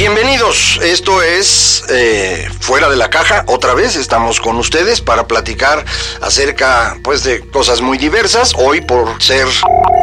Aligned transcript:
Bienvenidos, 0.00 0.80
esto 0.82 1.22
es 1.22 1.84
eh, 1.90 2.48
Fuera 2.60 2.88
de 2.88 2.96
la 2.96 3.10
Caja, 3.10 3.44
otra 3.48 3.74
vez 3.74 3.96
estamos 3.96 4.40
con 4.40 4.56
ustedes 4.56 5.02
para 5.02 5.28
platicar 5.28 5.84
acerca 6.22 6.96
pues 7.02 7.22
de 7.22 7.40
cosas 7.40 7.82
muy 7.82 7.98
diversas. 7.98 8.54
Hoy 8.56 8.80
por 8.80 9.22
ser 9.22 9.46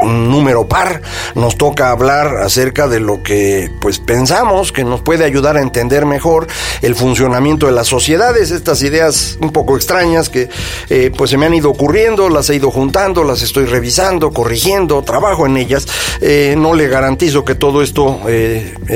un 0.03 0.29
número 0.29 0.67
par 0.67 1.01
nos 1.33 1.57
toca 1.57 1.89
hablar 1.89 2.37
acerca 2.43 2.87
de 2.87 2.99
lo 2.99 3.23
que 3.23 3.71
pues 3.81 3.97
pensamos 3.97 4.71
que 4.71 4.83
nos 4.83 5.01
puede 5.01 5.25
ayudar 5.25 5.57
a 5.57 5.61
entender 5.61 6.05
mejor 6.05 6.45
el 6.83 6.93
funcionamiento 6.93 7.65
de 7.65 7.71
las 7.71 7.87
sociedades, 7.87 8.51
estas 8.51 8.83
ideas 8.83 9.39
un 9.41 9.51
poco 9.51 9.75
extrañas 9.75 10.29
que 10.29 10.47
eh, 10.91 11.11
pues 11.17 11.31
se 11.31 11.37
me 11.37 11.47
han 11.47 11.55
ido 11.55 11.71
ocurriendo, 11.71 12.29
las 12.29 12.51
he 12.51 12.55
ido 12.55 12.69
juntando, 12.69 13.23
las 13.23 13.41
estoy 13.41 13.65
revisando, 13.65 14.29
corrigiendo, 14.29 15.01
trabajo 15.01 15.47
en 15.47 15.57
ellas. 15.57 15.87
Eh, 16.21 16.53
no 16.55 16.75
le 16.75 16.87
garantizo 16.87 17.43
que 17.43 17.55
todo 17.55 17.81
esto 17.81 18.21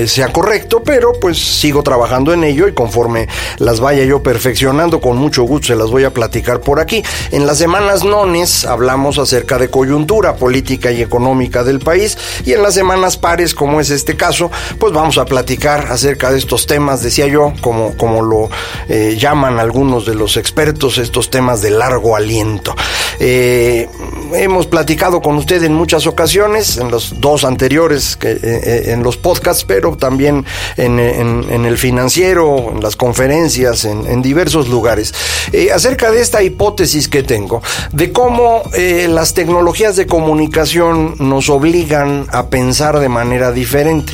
sea 0.05 0.31
correcto, 0.31 0.83
pero 0.92 1.14
pues 1.14 1.38
sigo 1.39 1.84
trabajando 1.84 2.34
en 2.34 2.44
ello 2.44 2.67
y 2.67 2.73
conforme 2.73 3.30
las 3.59 3.80
vaya 3.80 4.03
yo 4.03 4.22
perfeccionando, 4.22 5.00
con 5.00 5.16
mucho 5.16 5.44
gusto 5.44 5.67
se 5.67 5.78
las 5.78 5.89
voy 5.89 6.03
a 6.03 6.11
platicar 6.11 6.59
por 6.59 6.81
aquí. 6.81 7.02
En 7.31 7.47
las 7.47 7.59
semanas 7.59 8.03
nones 8.03 8.66
hablamos 8.66 9.17
acerca 9.17 9.58
de 9.58 9.69
coyuntura 9.69 10.36
política 10.36 10.92
y 10.92 11.02
económica 11.02 11.64
del 11.64 11.80
país 11.80 12.17
y 12.44 12.52
en 12.52 12.62
las 12.62 12.73
semanas 12.73 13.16
pares, 13.16 13.56
como 13.56 13.80
es 13.80 13.89
este 13.89 14.17
caso, 14.17 14.52
pues 14.80 14.92
vamos 14.92 15.17
a 15.17 15.23
platicar 15.23 15.88
acerca 15.89 16.30
de 16.30 16.39
estos 16.39 16.67
temas, 16.67 17.02
decía 17.02 17.28
yo, 17.28 17.53
como, 17.62 17.95
como 17.95 18.22
lo 18.22 18.50
eh, 18.89 19.16
llaman 19.17 19.59
algunos 19.59 20.06
de 20.06 20.16
los 20.16 20.36
expertos, 20.36 20.97
estos 20.97 21.30
temas 21.30 21.62
de 21.62 21.69
largo 21.69 22.17
aliento. 22.17 22.75
Eh, 23.17 23.88
hemos 24.34 24.67
platicado 24.67 25.22
con 25.22 25.38
usted 25.38 25.64
en 25.64 25.73
muchas 25.73 26.06
ocasiones, 26.06 26.75
en 26.75 26.92
los 26.92 27.22
dos 27.22 27.45
anteriores, 27.45 28.17
eh, 28.22 28.84
en 28.88 29.03
los 29.03 29.16
podcasts, 29.16 29.64
pero 29.64 29.95
también 29.95 30.45
en, 30.77 31.00
el 31.00 31.77
financiero, 31.77 32.72
en 32.72 32.81
las 32.81 32.95
conferencias, 32.95 33.86
en, 33.86 34.22
diversos 34.22 34.69
lugares, 34.69 35.13
eh, 35.52 35.72
acerca 35.72 36.11
de 36.11 36.22
esta 36.22 36.44
hipótesis 36.44 37.08
que 37.08 37.23
tengo, 37.23 37.61
de 37.91 38.11
cómo 38.11 38.63
eh, 38.73 39.08
las 39.09 39.33
tecnologías 39.33 39.95
de 39.95 40.05
comunicación 40.05 41.16
nos 41.19 41.50
obligan 41.50 42.28
a 42.31 42.47
pensar 42.47 43.00
de 43.00 43.09
manera 43.09 43.52
diferente. 43.52 44.13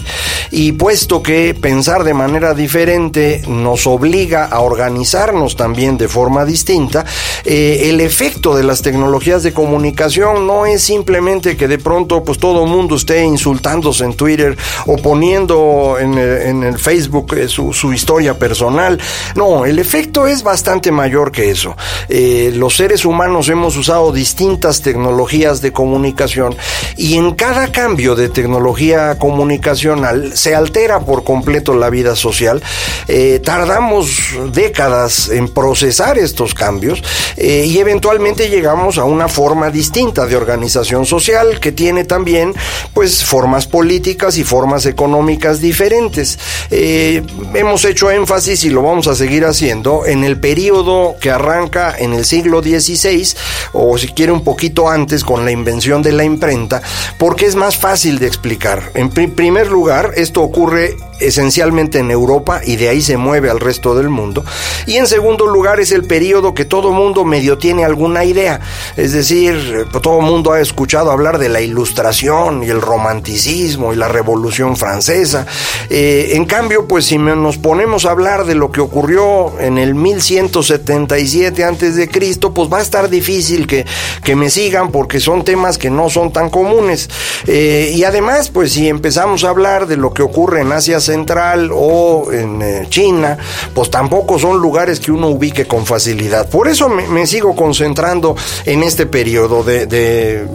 Y 0.49 0.73
puesto 0.73 1.21
que 1.21 1.53
pensar 1.53 2.03
de 2.03 2.13
manera 2.13 2.53
diferente 2.53 3.41
nos 3.47 3.85
obliga 3.85 4.45
a 4.45 4.61
organizarnos 4.61 5.55
también 5.55 5.97
de 5.97 6.07
forma 6.07 6.45
distinta, 6.45 7.05
eh, 7.43 7.89
el 7.89 7.99
efecto 8.01 8.55
de 8.55 8.63
las 8.63 8.81
tecnologías 8.81 9.43
de 9.43 9.53
comunicación 9.53 10.47
no 10.47 10.65
es 10.65 10.83
simplemente 10.83 11.57
que 11.57 11.67
de 11.67 11.77
pronto 11.77 12.23
pues 12.23 12.39
todo 12.39 12.65
mundo 12.65 12.95
esté 12.95 13.23
insultándose 13.23 14.05
en 14.05 14.13
Twitter 14.13 14.57
o 14.85 14.97
poniendo 14.97 15.97
en, 15.99 16.17
en 16.47 16.63
el 16.63 16.77
Facebook 16.79 17.33
eh, 17.35 17.47
su, 17.47 17.73
su, 17.73 17.93
historia 17.93 18.37
personal. 18.37 18.99
No, 19.35 19.65
el 19.65 19.79
efecto 19.79 20.27
es 20.27 20.43
bastante 20.43 20.91
mayor 20.91 21.31
que 21.31 21.51
eso. 21.51 21.75
Eh, 22.09 22.51
los 22.55 22.75
seres 22.75 23.05
humanos 23.05 23.49
hemos 23.49 23.75
usado 23.77 24.11
distintas 24.11 24.81
tecnologías 24.81 25.61
de 25.61 25.71
comunicación 25.71 26.55
y 26.95 27.15
en 27.15 27.35
cada 27.35 27.71
cambio 27.71 28.15
de 28.15 28.29
tecnología 28.29 29.17
comunicacional 29.17 30.35
se 30.35 30.55
altera 30.55 30.99
por 31.01 31.23
completo 31.23 31.73
la 31.75 31.89
vida 31.89 32.15
social. 32.15 32.61
Eh, 33.07 33.41
tardamos 33.43 34.09
décadas 34.51 35.29
en 35.29 35.49
procesar 35.49 36.17
estos 36.17 36.53
cambios 36.53 37.01
y 37.37 37.77
eventualmente 37.77 38.49
llegamos 38.49 38.97
a 38.97 39.03
una 39.03 39.27
forma 39.27 39.69
distinta 39.69 40.25
de 40.25 40.35
organización 40.35 41.05
social 41.05 41.59
que 41.59 41.71
tiene 41.71 42.03
también 42.03 42.53
pues 42.93 43.23
formas 43.23 43.67
políticas 43.67 44.37
y 44.37 44.43
formas 44.43 44.85
económicas 44.85 45.61
diferentes. 45.61 46.36
Eh, 46.69 47.23
hemos 47.53 47.85
hecho 47.85 48.11
énfasis 48.11 48.63
y 48.65 48.69
lo 48.69 48.81
vamos 48.81 49.07
a 49.07 49.15
seguir 49.15 49.45
haciendo 49.45 50.05
en 50.05 50.23
el 50.23 50.39
periodo 50.39 51.15
que 51.19 51.31
arranca 51.31 51.95
en 51.97 52.13
el 52.13 52.25
siglo 52.25 52.61
XVI 52.61 53.35
o 53.73 53.97
si 53.97 54.09
quiere 54.09 54.31
un 54.31 54.43
poquito 54.43 54.89
antes 54.89 55.23
con 55.23 55.45
la 55.45 55.51
invención 55.51 56.01
de 56.01 56.11
la 56.11 56.23
imprenta 56.23 56.81
porque 57.17 57.45
es 57.45 57.55
más 57.55 57.77
fácil 57.77 58.19
de 58.19 58.27
explicar. 58.27 58.91
En 58.93 59.09
primer 59.09 59.67
lugar, 59.67 60.11
esto 60.15 60.41
ocurre 60.41 60.97
esencialmente 61.19 61.99
en 61.99 62.11
Europa 62.11 62.61
y 62.63 62.75
de 62.75 62.89
ahí 62.89 63.01
se 63.01 63.17
mueve 63.17 63.49
al 63.49 63.59
resto 63.59 63.95
del 63.95 64.09
mundo. 64.09 64.43
Y 64.85 64.97
en 64.97 65.07
segundo 65.07 65.47
lugar 65.47 65.79
es 65.79 65.91
el 65.91 66.03
periodo 66.03 66.53
que 66.53 66.65
todo 66.65 66.91
mundo 66.91 67.25
medio 67.25 67.57
tiene 67.57 67.83
alguna 67.85 68.23
idea. 68.23 68.59
Es 68.95 69.13
decir, 69.13 69.87
todo 70.01 70.21
mundo 70.21 70.51
ha 70.51 70.61
escuchado 70.61 71.11
hablar 71.11 71.37
de 71.39 71.49
la 71.49 71.61
ilustración 71.61 72.63
y 72.63 72.69
el 72.69 72.81
romanticismo 72.81 73.93
y 73.93 73.95
la 73.95 74.07
revolución 74.07 74.75
francesa. 74.75 75.45
Eh, 75.89 76.26
en 76.35 76.45
cambio, 76.45 76.87
pues 76.87 77.05
si 77.05 77.17
nos 77.17 77.57
ponemos 77.57 78.05
a 78.05 78.11
hablar 78.11 78.45
de 78.45 78.55
lo 78.55 78.71
que 78.71 78.81
ocurrió 78.81 79.59
en 79.59 79.77
el 79.77 79.95
1177 79.95 81.63
antes 81.63 81.95
de 81.95 82.09
Cristo, 82.09 82.53
pues 82.53 82.71
va 82.71 82.79
a 82.79 82.81
estar 82.81 83.09
difícil 83.09 83.67
que, 83.67 83.85
que 84.23 84.35
me 84.35 84.49
sigan 84.49 84.91
porque 84.91 85.19
son 85.19 85.43
temas 85.43 85.77
que 85.77 85.89
no 85.89 86.09
son 86.09 86.31
tan 86.31 86.49
comunes. 86.49 87.09
Eh, 87.45 87.93
y 87.95 88.03
además, 88.03 88.49
pues 88.49 88.73
si 88.73 88.87
empezamos 88.87 89.43
a 89.43 89.49
hablar 89.49 89.87
de 89.87 89.97
lo 89.97 90.13
que 90.13 90.21
ocurre 90.21 90.61
en 90.61 90.71
Asia 90.71 90.99
Central 90.99 91.71
o 91.73 92.31
en 92.31 92.61
eh, 92.61 92.87
China, 92.89 93.37
pues 93.73 93.89
tampoco 93.89 94.39
son 94.39 94.59
lugares 94.59 94.99
que 94.99 95.11
uno 95.11 95.27
ubique 95.27 95.65
con 95.65 95.85
facilidad. 95.85 96.49
Por 96.49 96.67
eso 96.67 96.89
me, 96.89 97.27
sigo 97.27 97.55
concentrando 97.55 98.35
en 98.65 98.83
este 98.83 99.05
periodo 99.05 99.63
de, 99.63 99.85
de 99.85 100.45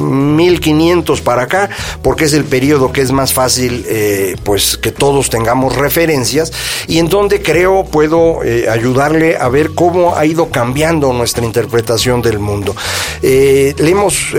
1500 0.00 1.20
para 1.20 1.42
acá, 1.42 1.70
porque 2.02 2.24
es 2.24 2.32
el 2.32 2.44
periodo 2.44 2.92
que 2.92 3.00
es 3.00 3.12
más 3.12 3.32
fácil, 3.32 3.84
eh, 3.88 4.36
pues 4.44 4.76
que 4.76 4.92
todos 4.92 5.30
tengamos 5.30 5.76
referencias 5.76 6.52
y 6.88 6.98
en 6.98 7.08
donde 7.08 7.42
creo 7.42 7.84
puedo 7.84 8.42
eh, 8.42 8.68
ayudarle 8.68 9.36
a 9.36 9.48
ver 9.48 9.74
cómo 9.74 10.16
ha 10.16 10.26
ido 10.26 10.50
cambiando 10.50 11.12
nuestra 11.12 11.44
interpretación 11.44 12.22
del 12.22 12.38
mundo. 12.38 12.74
le 13.22 13.74
hemos, 13.78 14.34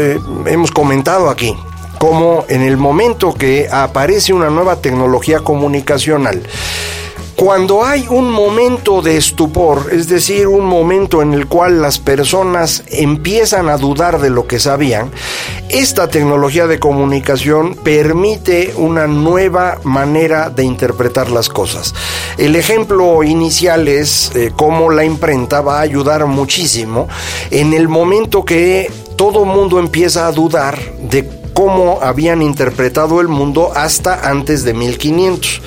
hemos 0.45 0.71
comentado 0.71 1.29
aquí 1.29 1.55
como 2.01 2.45
en 2.49 2.63
el 2.63 2.77
momento 2.77 3.31
que 3.31 3.67
aparece 3.71 4.33
una 4.33 4.49
nueva 4.49 4.77
tecnología 4.77 5.41
comunicacional, 5.41 6.41
cuando 7.41 7.83
hay 7.83 8.05
un 8.07 8.29
momento 8.29 9.01
de 9.01 9.17
estupor, 9.17 9.89
es 9.91 10.07
decir, 10.07 10.45
un 10.45 10.63
momento 10.63 11.23
en 11.23 11.33
el 11.33 11.47
cual 11.47 11.81
las 11.81 11.97
personas 11.97 12.83
empiezan 12.85 13.67
a 13.67 13.77
dudar 13.77 14.21
de 14.21 14.29
lo 14.29 14.45
que 14.45 14.59
sabían, 14.59 15.09
esta 15.67 16.07
tecnología 16.07 16.67
de 16.67 16.77
comunicación 16.77 17.73
permite 17.73 18.75
una 18.77 19.07
nueva 19.07 19.79
manera 19.83 20.51
de 20.51 20.65
interpretar 20.65 21.31
las 21.31 21.49
cosas. 21.49 21.95
El 22.37 22.55
ejemplo 22.55 23.23
inicial 23.23 23.87
es 23.87 24.31
eh, 24.35 24.51
cómo 24.55 24.91
la 24.91 25.03
imprenta 25.03 25.61
va 25.61 25.79
a 25.79 25.81
ayudar 25.81 26.27
muchísimo 26.27 27.07
en 27.49 27.73
el 27.73 27.87
momento 27.87 28.45
que 28.45 28.91
todo 29.15 29.45
mundo 29.45 29.79
empieza 29.79 30.27
a 30.27 30.31
dudar 30.31 30.77
de 30.99 31.40
cómo 31.53 31.99
habían 32.01 32.41
interpretado 32.41 33.21
el 33.21 33.27
mundo 33.27 33.71
hasta 33.75 34.29
antes 34.29 34.63
de 34.63 34.73
1500 34.73 35.61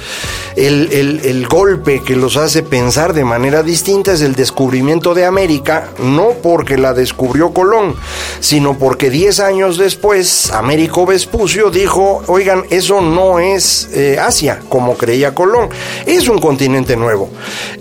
el, 0.56 1.46
golpe 1.48 2.02
que 2.02 2.16
los 2.16 2.36
hace 2.36 2.62
pensar 2.62 3.12
de 3.12 3.24
manera 3.24 3.62
distinta 3.62 4.12
es 4.12 4.20
el 4.20 4.34
descubrimiento 4.34 5.14
de 5.14 5.24
América, 5.24 5.90
no 5.98 6.30
porque 6.42 6.78
la 6.78 6.94
descubrió 6.94 7.52
Colón, 7.52 7.94
sino 8.40 8.78
porque 8.78 9.10
10 9.10 9.40
años 9.40 9.78
después 9.78 10.50
Américo 10.52 11.06
Vespucio 11.06 11.70
dijo, 11.70 12.22
oigan, 12.26 12.64
eso 12.70 13.00
no 13.00 13.38
es 13.38 13.88
eh, 13.92 14.18
Asia, 14.18 14.60
como 14.68 14.96
creía 14.96 15.34
Colón, 15.34 15.68
es 16.06 16.28
un 16.28 16.38
continente 16.38 16.96
nuevo. 16.96 17.30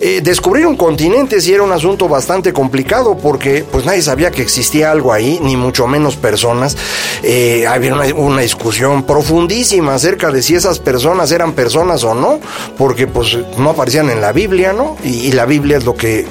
Eh, 0.00 0.20
descubrir 0.22 0.66
un 0.66 0.76
continente 0.76 1.40
sí 1.40 1.52
era 1.52 1.62
un 1.62 1.72
asunto 1.72 2.08
bastante 2.08 2.52
complicado 2.52 3.16
porque 3.16 3.64
pues 3.70 3.84
nadie 3.84 4.02
sabía 4.02 4.30
que 4.30 4.42
existía 4.42 4.90
algo 4.90 5.12
ahí, 5.12 5.38
ni 5.42 5.56
mucho 5.56 5.86
menos 5.86 6.16
personas. 6.16 6.76
Eh, 7.22 7.66
una, 8.14 8.40
discusión 8.42 9.04
profundísima 9.04 9.94
acerca 9.94 10.30
de 10.30 10.42
si 10.42 10.54
esas 10.54 10.78
personas 10.78 11.32
eran 11.32 11.52
personas 11.52 12.04
o 12.04 12.14
no, 12.14 12.40
porque 12.76 13.06
pues 13.06 13.38
no 13.56 13.70
aparecían 13.70 14.10
en 14.10 14.20
la 14.20 14.32
Biblia, 14.32 14.72
¿no? 14.72 14.96
Y, 15.02 15.32
la 15.32 15.46
Biblia 15.46 15.78
es 15.78 15.84
lo 15.84 15.96
que 15.96 16.26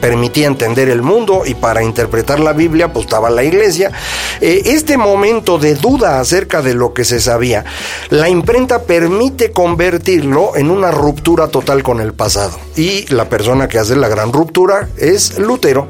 permitía 0.00 0.46
entender 0.46 0.88
el 0.88 1.02
mundo 1.02 1.42
y 1.46 1.54
para 1.54 1.82
interpretar 1.82 2.40
la 2.40 2.52
Biblia 2.52 2.92
pues 2.92 3.04
estaba 3.04 3.30
la 3.30 3.44
iglesia. 3.44 3.92
Eh, 4.40 4.62
este 4.66 4.96
momento 4.96 5.58
de 5.58 5.74
duda 5.74 6.18
acerca 6.18 6.62
de 6.62 6.74
lo 6.74 6.92
que 6.92 7.04
se 7.04 7.20
sabía, 7.20 7.64
la 8.08 8.28
imprenta 8.28 8.82
permite 8.82 9.52
convertirlo 9.52 10.56
en 10.56 10.70
una 10.70 10.90
ruptura 10.90 11.48
total 11.48 11.82
con 11.82 12.00
el 12.00 12.12
pasado. 12.12 12.58
Y 12.76 13.06
la 13.12 13.28
persona 13.28 13.68
que 13.68 13.78
hace 13.78 13.96
la 13.96 14.08
gran 14.08 14.32
ruptura 14.32 14.88
es 14.96 15.38
Lutero. 15.38 15.88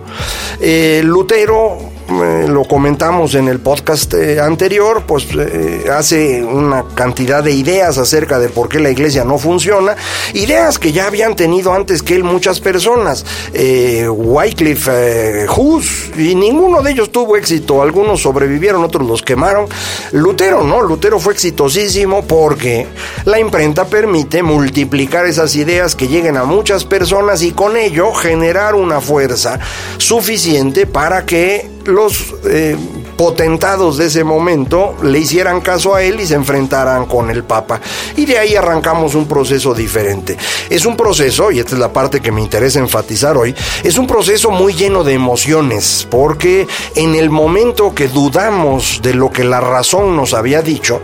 Eh, 0.61 1.03
Lutero 1.05 1.79
eh, 2.11 2.47
lo 2.49 2.65
comentamos 2.65 3.37
en 3.37 3.47
el 3.47 3.61
podcast 3.61 4.15
eh, 4.15 4.41
anterior, 4.41 5.05
pues 5.07 5.29
eh, 5.33 5.85
hace 5.97 6.43
una 6.43 6.85
cantidad 6.95 7.43
de 7.43 7.53
ideas 7.53 7.99
acerca 7.99 8.41
de 8.41 8.49
por 8.49 8.69
qué 8.69 8.81
la 8.81 8.91
iglesia 8.91 9.25
no 9.25 9.39
funciona, 9.39 9.95
ideas 10.35 10.81
que 10.81 10.91
ya 10.91 11.07
habían 11.07 11.37
tenido 11.37 11.73
antes 11.73 12.03
que 12.03 12.17
él 12.17 12.25
muchas 12.25 12.61
personas, 12.61 13.25
Wycliffe, 14.09 15.47
Hus, 15.57 16.11
y 16.17 16.35
ninguno 16.35 16.83
de 16.83 16.91
ellos 16.91 17.13
tuvo 17.13 17.37
éxito, 17.37 17.81
algunos 17.81 18.21
sobrevivieron, 18.21 18.83
otros 18.83 19.07
los 19.07 19.23
quemaron, 19.23 19.67
Lutero 20.11 20.65
no, 20.65 20.83
Lutero 20.83 21.21
fue 21.21 21.33
exitosísimo 21.33 22.25
porque 22.25 22.89
la 23.25 23.39
imprenta 23.39 23.85
permite 23.85 24.43
multiplicar 24.43 25.27
esas 25.27 25.55
ideas 25.55 25.95
que 25.95 26.09
lleguen 26.09 26.37
a 26.37 26.45
muchas 26.45 26.85
personas 26.85 27.43
y 27.43 27.53
con 27.53 27.77
ello 27.77 28.13
generar 28.15 28.75
una 28.75 29.01
fuerza 29.01 29.61
suficiente 29.99 30.87
para 30.87 31.25
que 31.25 31.70
los 31.91 32.35
eh, 32.45 32.77
potentados 33.21 33.99
de 33.99 34.07
ese 34.07 34.25
momento 34.25 34.97
le 35.03 35.19
hicieran 35.19 35.61
caso 35.61 35.95
a 35.95 36.03
él 36.03 36.23
y 36.23 36.27
se 36.27 36.37
enfrentaran 36.37 37.05
con 37.05 37.29
el 37.29 37.45
Papa. 37.45 37.79
Y 38.17 38.25
de 38.25 38.39
ahí 38.39 38.57
arrancamos 38.57 39.15
un 39.15 39.29
proceso 39.29 39.75
diferente. 39.75 40.39
Es 40.71 40.87
un 40.87 40.97
proceso, 40.97 41.51
y 41.51 41.59
esta 41.59 41.75
es 41.75 41.81
la 41.81 41.93
parte 41.93 42.21
que 42.21 42.33
me 42.33 42.41
interesa 42.41 42.79
enfatizar 42.79 43.37
hoy, 43.37 43.55
es 43.85 43.99
un 43.99 44.07
proceso 44.07 44.51
muy 44.51 44.73
lleno 44.73 45.05
de 45.05 45.13
emociones, 45.13 46.09
porque 46.11 46.67
en 46.95 47.15
el 47.15 47.29
momento 47.29 47.95
que 47.95 48.09
dudamos 48.09 49.01
de 49.03 49.13
lo 49.13 49.31
que 49.31 49.45
la 49.45 49.61
razón 49.61 50.17
nos 50.17 50.33
había 50.33 50.63
dicho, 50.63 51.03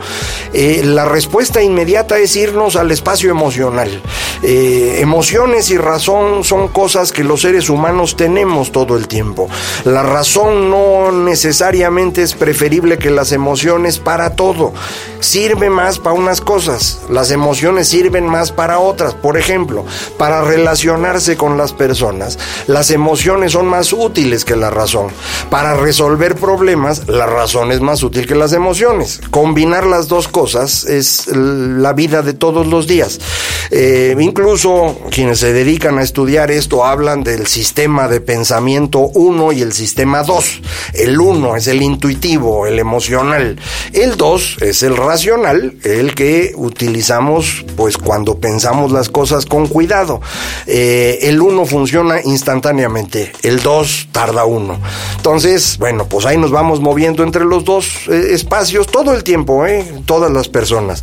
eh, 0.54 0.80
la 0.86 1.04
respuesta 1.04 1.62
inmediata 1.62 2.16
es 2.16 2.34
irnos 2.34 2.76
al 2.76 2.92
espacio 2.92 3.30
emocional. 3.30 3.90
Eh, 4.42 5.00
emociones 5.00 5.70
y 5.70 5.76
razón 5.76 6.44
son 6.44 6.68
cosas 6.68 7.12
que 7.12 7.24
los 7.24 7.42
seres 7.42 7.68
humanos 7.68 8.16
tenemos 8.16 8.72
todo 8.72 8.96
el 8.96 9.06
tiempo. 9.06 9.50
La 9.84 10.02
razón 10.02 10.70
no 10.70 11.12
necesariamente 11.12 12.05
es 12.14 12.34
preferible 12.34 12.98
que 12.98 13.10
las 13.10 13.32
emociones 13.32 13.98
para 13.98 14.36
todo. 14.36 14.72
Sirve 15.20 15.70
más 15.70 15.98
para 15.98 16.14
unas 16.14 16.40
cosas, 16.40 17.00
las 17.10 17.30
emociones 17.30 17.88
sirven 17.88 18.26
más 18.26 18.52
para 18.52 18.78
otras. 18.78 19.14
Por 19.14 19.36
ejemplo, 19.36 19.84
para 20.18 20.42
relacionarse 20.42 21.36
con 21.36 21.56
las 21.56 21.72
personas, 21.72 22.38
las 22.66 22.90
emociones 22.90 23.52
son 23.52 23.66
más 23.66 23.92
útiles 23.92 24.44
que 24.44 24.56
la 24.56 24.70
razón. 24.70 25.08
Para 25.50 25.74
resolver 25.74 26.36
problemas, 26.36 27.08
la 27.08 27.26
razón 27.26 27.72
es 27.72 27.80
más 27.80 28.02
útil 28.02 28.26
que 28.26 28.34
las 28.34 28.52
emociones. 28.52 29.20
Combinar 29.30 29.86
las 29.86 30.08
dos 30.08 30.28
cosas 30.28 30.84
es 30.84 31.26
la 31.28 31.92
vida 31.92 32.22
de 32.22 32.34
todos 32.34 32.66
los 32.66 32.86
días. 32.86 33.18
Eh, 33.70 34.14
incluso 34.18 34.96
quienes 35.10 35.40
se 35.40 35.52
dedican 35.52 35.98
a 35.98 36.02
estudiar 36.02 36.50
esto 36.50 36.84
hablan 36.84 37.24
del 37.24 37.46
sistema 37.46 38.08
de 38.08 38.20
pensamiento 38.20 39.00
1 39.00 39.52
y 39.52 39.62
el 39.62 39.72
sistema 39.72 40.22
2. 40.22 40.62
El 40.94 41.20
1 41.20 41.56
es 41.56 41.66
el 41.66 41.82
intuitivo, 41.96 42.66
el 42.66 42.78
emocional. 42.78 43.58
El 43.92 44.16
2 44.16 44.58
es 44.60 44.82
el 44.82 44.96
racional, 44.96 45.76
el 45.82 46.14
que 46.14 46.52
utilizamos 46.54 47.64
pues 47.74 47.96
cuando 47.96 48.38
pensamos 48.38 48.92
las 48.92 49.08
cosas 49.08 49.46
con 49.46 49.66
cuidado. 49.66 50.20
Eh, 50.66 51.20
el 51.22 51.40
1 51.40 51.64
funciona 51.64 52.20
instantáneamente, 52.22 53.32
el 53.42 53.62
2 53.62 54.08
tarda 54.12 54.44
uno. 54.44 54.78
Entonces, 55.16 55.78
bueno, 55.78 56.06
pues 56.06 56.26
ahí 56.26 56.36
nos 56.36 56.50
vamos 56.50 56.80
moviendo 56.80 57.22
entre 57.22 57.44
los 57.44 57.64
dos 57.64 57.86
eh, 58.08 58.28
espacios 58.32 58.86
todo 58.86 59.14
el 59.14 59.24
tiempo, 59.24 59.66
¿eh? 59.66 59.84
todas 60.04 60.30
las 60.30 60.48
personas. 60.48 61.02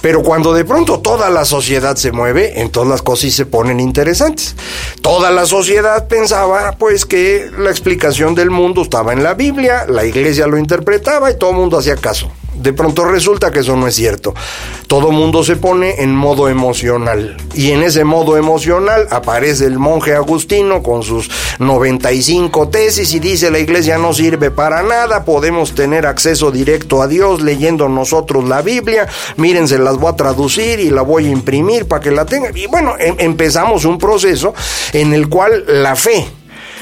Pero 0.00 0.22
cuando 0.22 0.52
de 0.52 0.64
pronto 0.64 1.00
toda 1.00 1.28
la 1.30 1.44
sociedad 1.44 1.96
se 1.96 2.12
mueve, 2.12 2.60
entonces 2.60 2.90
las 2.90 3.02
cosas 3.02 3.32
se 3.32 3.46
ponen 3.46 3.80
interesantes. 3.80 4.54
Toda 5.02 5.30
la 5.30 5.46
sociedad 5.46 6.06
pensaba 6.06 6.72
pues 6.78 7.04
que 7.04 7.50
la 7.58 7.70
explicación 7.70 8.34
del 8.34 8.50
mundo 8.50 8.82
estaba 8.82 9.12
en 9.12 9.22
la 9.22 9.34
Biblia, 9.34 9.86
la 9.88 10.04
iglesia 10.04 10.46
lo 10.46 10.58
interpretaba 10.58 11.30
y 11.30 11.36
todo 11.36 11.50
el 11.50 11.56
mundo 11.56 11.78
hacía 11.78 11.96
caso. 11.96 12.30
De 12.58 12.72
pronto 12.72 13.04
resulta 13.04 13.50
que 13.50 13.60
eso 13.60 13.76
no 13.76 13.86
es 13.86 13.94
cierto. 13.94 14.34
Todo 14.86 15.10
mundo 15.10 15.44
se 15.44 15.56
pone 15.56 16.02
en 16.02 16.14
modo 16.14 16.48
emocional. 16.48 17.36
Y 17.54 17.70
en 17.70 17.82
ese 17.82 18.04
modo 18.04 18.36
emocional 18.36 19.06
aparece 19.10 19.66
el 19.66 19.78
monje 19.78 20.14
Agustino 20.14 20.82
con 20.82 21.02
sus 21.02 21.30
95 21.58 22.68
tesis 22.68 23.12
y 23.14 23.20
dice 23.20 23.50
la 23.50 23.58
iglesia 23.58 23.98
no 23.98 24.12
sirve 24.12 24.50
para 24.50 24.82
nada, 24.82 25.24
podemos 25.24 25.74
tener 25.74 26.06
acceso 26.06 26.50
directo 26.50 27.02
a 27.02 27.08
Dios 27.08 27.42
leyendo 27.42 27.88
nosotros 27.88 28.48
la 28.48 28.62
Biblia. 28.62 29.08
Miren, 29.36 29.68
se 29.68 29.78
las 29.78 29.96
voy 29.96 30.12
a 30.12 30.16
traducir 30.16 30.80
y 30.80 30.90
la 30.90 31.02
voy 31.02 31.26
a 31.26 31.30
imprimir 31.30 31.86
para 31.86 32.00
que 32.00 32.10
la 32.10 32.26
tengan. 32.26 32.56
Y 32.56 32.66
bueno, 32.66 32.94
em, 32.98 33.14
empezamos 33.18 33.84
un 33.84 33.98
proceso 33.98 34.54
en 34.92 35.12
el 35.12 35.28
cual 35.28 35.64
la 35.66 35.96
fe 35.96 36.26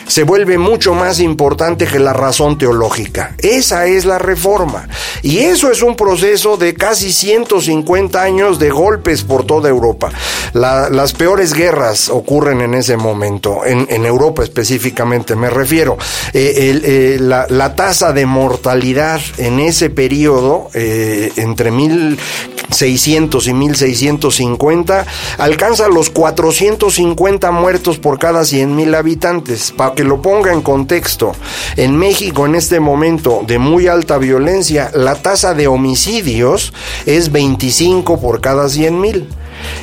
se 0.07 0.23
vuelve 0.23 0.59
mucho 0.59 0.95
más 0.95 1.21
importante 1.21 1.87
que 1.87 1.99
la 1.99 2.13
razón 2.13 2.59
teológica. 2.59 3.35
Esa 3.39 3.87
es 3.87 4.05
la 4.05 4.19
reforma. 4.19 4.89
Y 5.23 5.39
eso 5.39 5.71
es 5.71 5.83
un 5.83 5.97
proceso 5.97 6.57
de 6.57 6.75
casi 6.75 7.13
150 7.13 8.23
años 8.23 8.59
de 8.59 8.71
golpes 8.71 9.25
por 9.25 9.45
toda 9.45 9.69
Europa. 9.69 10.11
las 10.53 11.13
peores 11.13 11.53
guerras 11.53 12.09
ocurren 12.09 12.61
en 12.61 12.75
ese 12.75 12.97
momento, 12.97 13.63
en, 13.65 14.07
Europa 14.07 14.45
específicamente 14.45 15.35
me 15.35 15.51
refiero. 15.51 15.97
Eh, 16.33 16.81
eh, 16.85 17.17
la, 17.21 17.75
tasa 17.75 18.13
de 18.13 18.25
mortalidad 18.25 19.21
en 19.39 19.59
ese 19.61 19.91
periodo, 19.91 20.71
eh, 20.73 21.33
entre 21.37 21.71
1600 21.71 23.47
y 23.49 23.53
1650, 23.53 25.07
alcanza 25.39 25.89
los 25.89 26.11
450 26.11 27.51
muertos 27.51 27.99
por 27.99 28.19
cada 28.19 28.45
100 28.45 28.77
mil 28.77 28.95
habitantes 28.95 29.73
que 29.97 30.05
lo 30.05 30.23
ponga 30.23 30.53
en 30.53 30.63
contexto, 30.63 31.33
en 31.77 31.97
México 31.97 32.47
en 32.47 32.55
este 32.55 32.79
momento 32.79 33.43
de 33.45 33.59
muy 33.59 33.89
alta 33.89 34.19
violencia, 34.19 34.93
la 34.95 35.17
tasa 35.17 35.55
de 35.55 35.67
homicidios 35.67 36.73
es 37.07 37.33
25 37.33 38.21
por 38.21 38.41
cada 38.41 38.69
100 38.69 39.01
mil. 39.01 39.29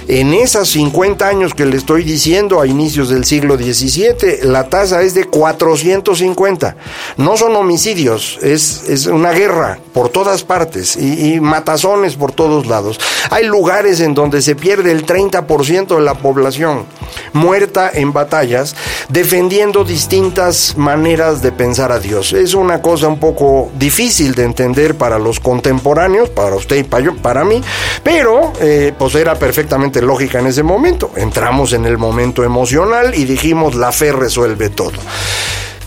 En 0.08 0.34
esos 0.34 0.70
50 0.70 1.28
años 1.28 1.54
que 1.54 1.66
le 1.66 1.78
estoy 1.78 2.04
diciendo, 2.04 2.62
a 2.62 2.68
inicios 2.68 3.10
del 3.10 3.26
siglo 3.26 3.58
XVII, 3.58 4.44
la 4.44 4.70
tasa 4.70 5.02
es 5.02 5.14
de 5.14 5.26
450. 5.26 6.76
No 7.18 7.38
son 7.38 7.56
homicidios, 7.56 8.38
es, 8.42 8.84
es 8.90 9.08
una 9.08 9.32
guerra 9.32 9.80
por 9.94 10.10
todas 10.10 10.44
partes 10.44 10.96
y, 10.96 11.40
matazones 11.40 12.16
por 12.16 12.32
todos 12.32 12.68
lados. 12.68 13.00
Hay 13.30 13.46
lugares 13.46 14.00
en 14.00 14.14
donde 14.14 14.42
se 14.42 14.56
pierde 14.56 14.92
el 14.92 15.06
30% 15.06 15.96
de 15.96 16.02
la 16.02 16.16
población 16.16 16.86
muerta 17.34 17.90
en 17.94 18.14
batallas, 18.14 18.76
defendiendo 19.10 19.84
distintas 19.84 20.78
maneras 20.78 21.42
de 21.42 21.52
pensar 21.52 21.92
a 21.92 22.00
Dios. 22.00 22.34
Es 22.34 22.54
una 22.54 22.82
cosa 22.82 23.08
un 23.08 23.20
poco 23.20 23.72
difícil 23.76 24.36
de 24.36 24.44
entender 24.44 24.96
para 24.96 25.20
los 25.20 25.40
contemporáneos, 25.40 26.30
para 26.30 26.56
usted 26.56 26.78
y 26.78 26.84
para, 26.84 27.04
yo, 27.04 27.16
para 27.16 27.44
mí, 27.44 27.62
pero 28.04 28.54
eh, 28.60 28.94
pues 28.98 29.16
era 29.16 29.36
perfectamente 29.36 30.02
lógica 30.02 30.40
en 30.40 30.48
ese 30.48 30.64
momento. 30.64 31.12
Entramos 31.16 31.74
en 31.74 31.86
el 31.86 31.98
momento 31.98 32.44
emocional 32.44 33.14
y 33.16 33.26
dijimos 33.26 33.76
la 33.76 33.92
fe 33.92 34.12
resuelve 34.12 34.70
todo. 34.70 35.00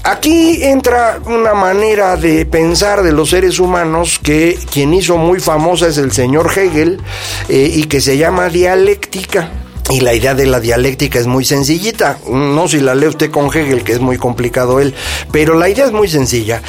Aquí 0.06 0.62
entra 0.62 1.18
una 1.26 1.52
manera 1.52 2.16
de 2.16 2.46
pensar 2.46 3.02
de 3.02 3.10
los 3.10 3.30
seres 3.30 3.58
humanos 3.58 4.20
que 4.22 4.56
quien 4.70 4.94
hizo 4.94 5.16
muy 5.16 5.40
famosa 5.40 5.88
es 5.88 5.98
el 5.98 6.12
señor 6.12 6.48
Hegel 6.56 7.00
eh, 7.48 7.70
y 7.74 7.84
que 7.84 8.00
se 8.00 8.16
llama 8.16 8.48
dialéctica. 8.48 9.50
Y 9.88 10.00
la 10.00 10.14
idea 10.14 10.34
de 10.34 10.46
la 10.46 10.58
dialéctica 10.58 11.18
es 11.20 11.28
muy 11.28 11.44
sencillita. 11.44 12.18
No 12.28 12.66
si 12.66 12.80
la 12.80 12.94
lee 12.94 13.06
usted 13.06 13.30
con 13.30 13.46
Hegel, 13.46 13.84
que 13.84 13.92
es 13.92 14.00
muy 14.00 14.18
complicado 14.18 14.80
él, 14.80 14.94
pero 15.30 15.54
la 15.54 15.68
idea 15.68 15.84
es 15.86 15.92
muy 15.92 16.08
sencilla. 16.08 16.60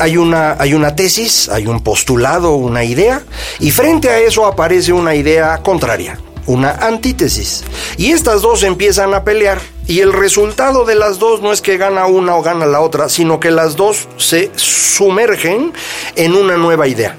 Hay, 0.00 0.16
una, 0.16 0.56
hay 0.58 0.74
una 0.74 0.94
tesis, 0.94 1.48
hay 1.48 1.66
un 1.66 1.80
postulado, 1.80 2.54
una 2.54 2.84
idea, 2.84 3.22
y 3.58 3.72
frente 3.72 4.10
a 4.10 4.20
eso 4.20 4.46
aparece 4.46 4.92
una 4.92 5.14
idea 5.14 5.58
contraria 5.58 6.18
una 6.46 6.72
antítesis. 6.72 7.62
Y 7.96 8.10
estas 8.10 8.42
dos 8.42 8.62
empiezan 8.62 9.14
a 9.14 9.24
pelear. 9.24 9.60
Y 9.86 10.00
el 10.00 10.12
resultado 10.12 10.84
de 10.84 10.94
las 10.94 11.18
dos 11.18 11.40
no 11.40 11.52
es 11.52 11.60
que 11.60 11.76
gana 11.76 12.06
una 12.06 12.36
o 12.36 12.42
gana 12.42 12.66
la 12.66 12.80
otra, 12.80 13.08
sino 13.08 13.38
que 13.40 13.50
las 13.50 13.76
dos 13.76 14.08
se 14.16 14.50
sumergen 14.56 15.72
en 16.16 16.34
una 16.34 16.56
nueva 16.56 16.88
idea. 16.88 17.16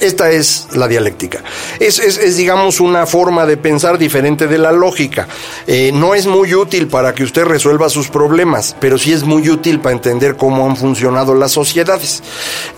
Esta 0.00 0.30
es 0.30 0.68
la 0.72 0.88
dialéctica. 0.88 1.42
Es, 1.78 2.36
digamos, 2.36 2.80
una 2.80 3.06
forma 3.06 3.46
de 3.46 3.56
pensar 3.56 3.98
diferente 3.98 4.46
de 4.46 4.58
la 4.58 4.72
lógica. 4.72 5.28
Eh, 5.66 5.92
no 5.94 6.14
es 6.14 6.26
muy 6.26 6.54
útil 6.54 6.88
para 6.88 7.14
que 7.14 7.24
usted 7.24 7.44
resuelva 7.44 7.88
sus 7.88 8.08
problemas, 8.08 8.76
pero 8.80 8.98
sí 8.98 9.12
es 9.12 9.22
muy 9.22 9.48
útil 9.48 9.80
para 9.80 9.94
entender 9.94 10.36
cómo 10.36 10.68
han 10.68 10.76
funcionado 10.76 11.34
las 11.34 11.52
sociedades. 11.52 12.22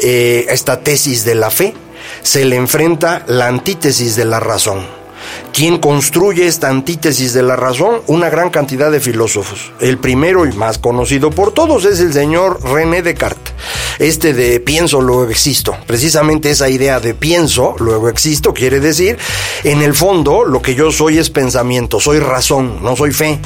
Eh, 0.00 0.46
esta 0.50 0.80
tesis 0.80 1.24
de 1.24 1.34
la 1.34 1.50
fe 1.50 1.74
se 2.22 2.44
le 2.44 2.56
enfrenta 2.56 3.24
la 3.26 3.48
antítesis 3.48 4.16
de 4.16 4.24
la 4.24 4.40
razón. 4.40 5.05
¿Quién 5.52 5.78
construye 5.78 6.46
esta 6.46 6.68
antítesis 6.68 7.32
de 7.32 7.42
la 7.42 7.56
razón? 7.56 8.02
Una 8.06 8.28
gran 8.28 8.50
cantidad 8.50 8.90
de 8.90 9.00
filósofos. 9.00 9.72
El 9.80 9.98
primero 9.98 10.46
y 10.46 10.52
más 10.52 10.78
conocido 10.78 11.30
por 11.30 11.52
todos 11.52 11.84
es 11.84 12.00
el 12.00 12.12
señor 12.12 12.62
René 12.62 13.02
Descartes. 13.02 13.54
Este 13.98 14.34
de 14.34 14.60
pienso, 14.60 15.00
luego 15.00 15.28
existo. 15.30 15.74
Precisamente 15.86 16.50
esa 16.50 16.68
idea 16.68 17.00
de 17.00 17.14
pienso, 17.14 17.74
luego 17.78 18.08
existo, 18.08 18.52
quiere 18.52 18.80
decir, 18.80 19.16
en 19.64 19.80
el 19.80 19.94
fondo, 19.94 20.44
lo 20.44 20.60
que 20.60 20.74
yo 20.74 20.92
soy 20.92 21.18
es 21.18 21.30
pensamiento, 21.30 22.00
soy 22.00 22.18
razón, 22.18 22.82
no 22.82 22.94
soy 22.94 23.12
fe. 23.12 23.38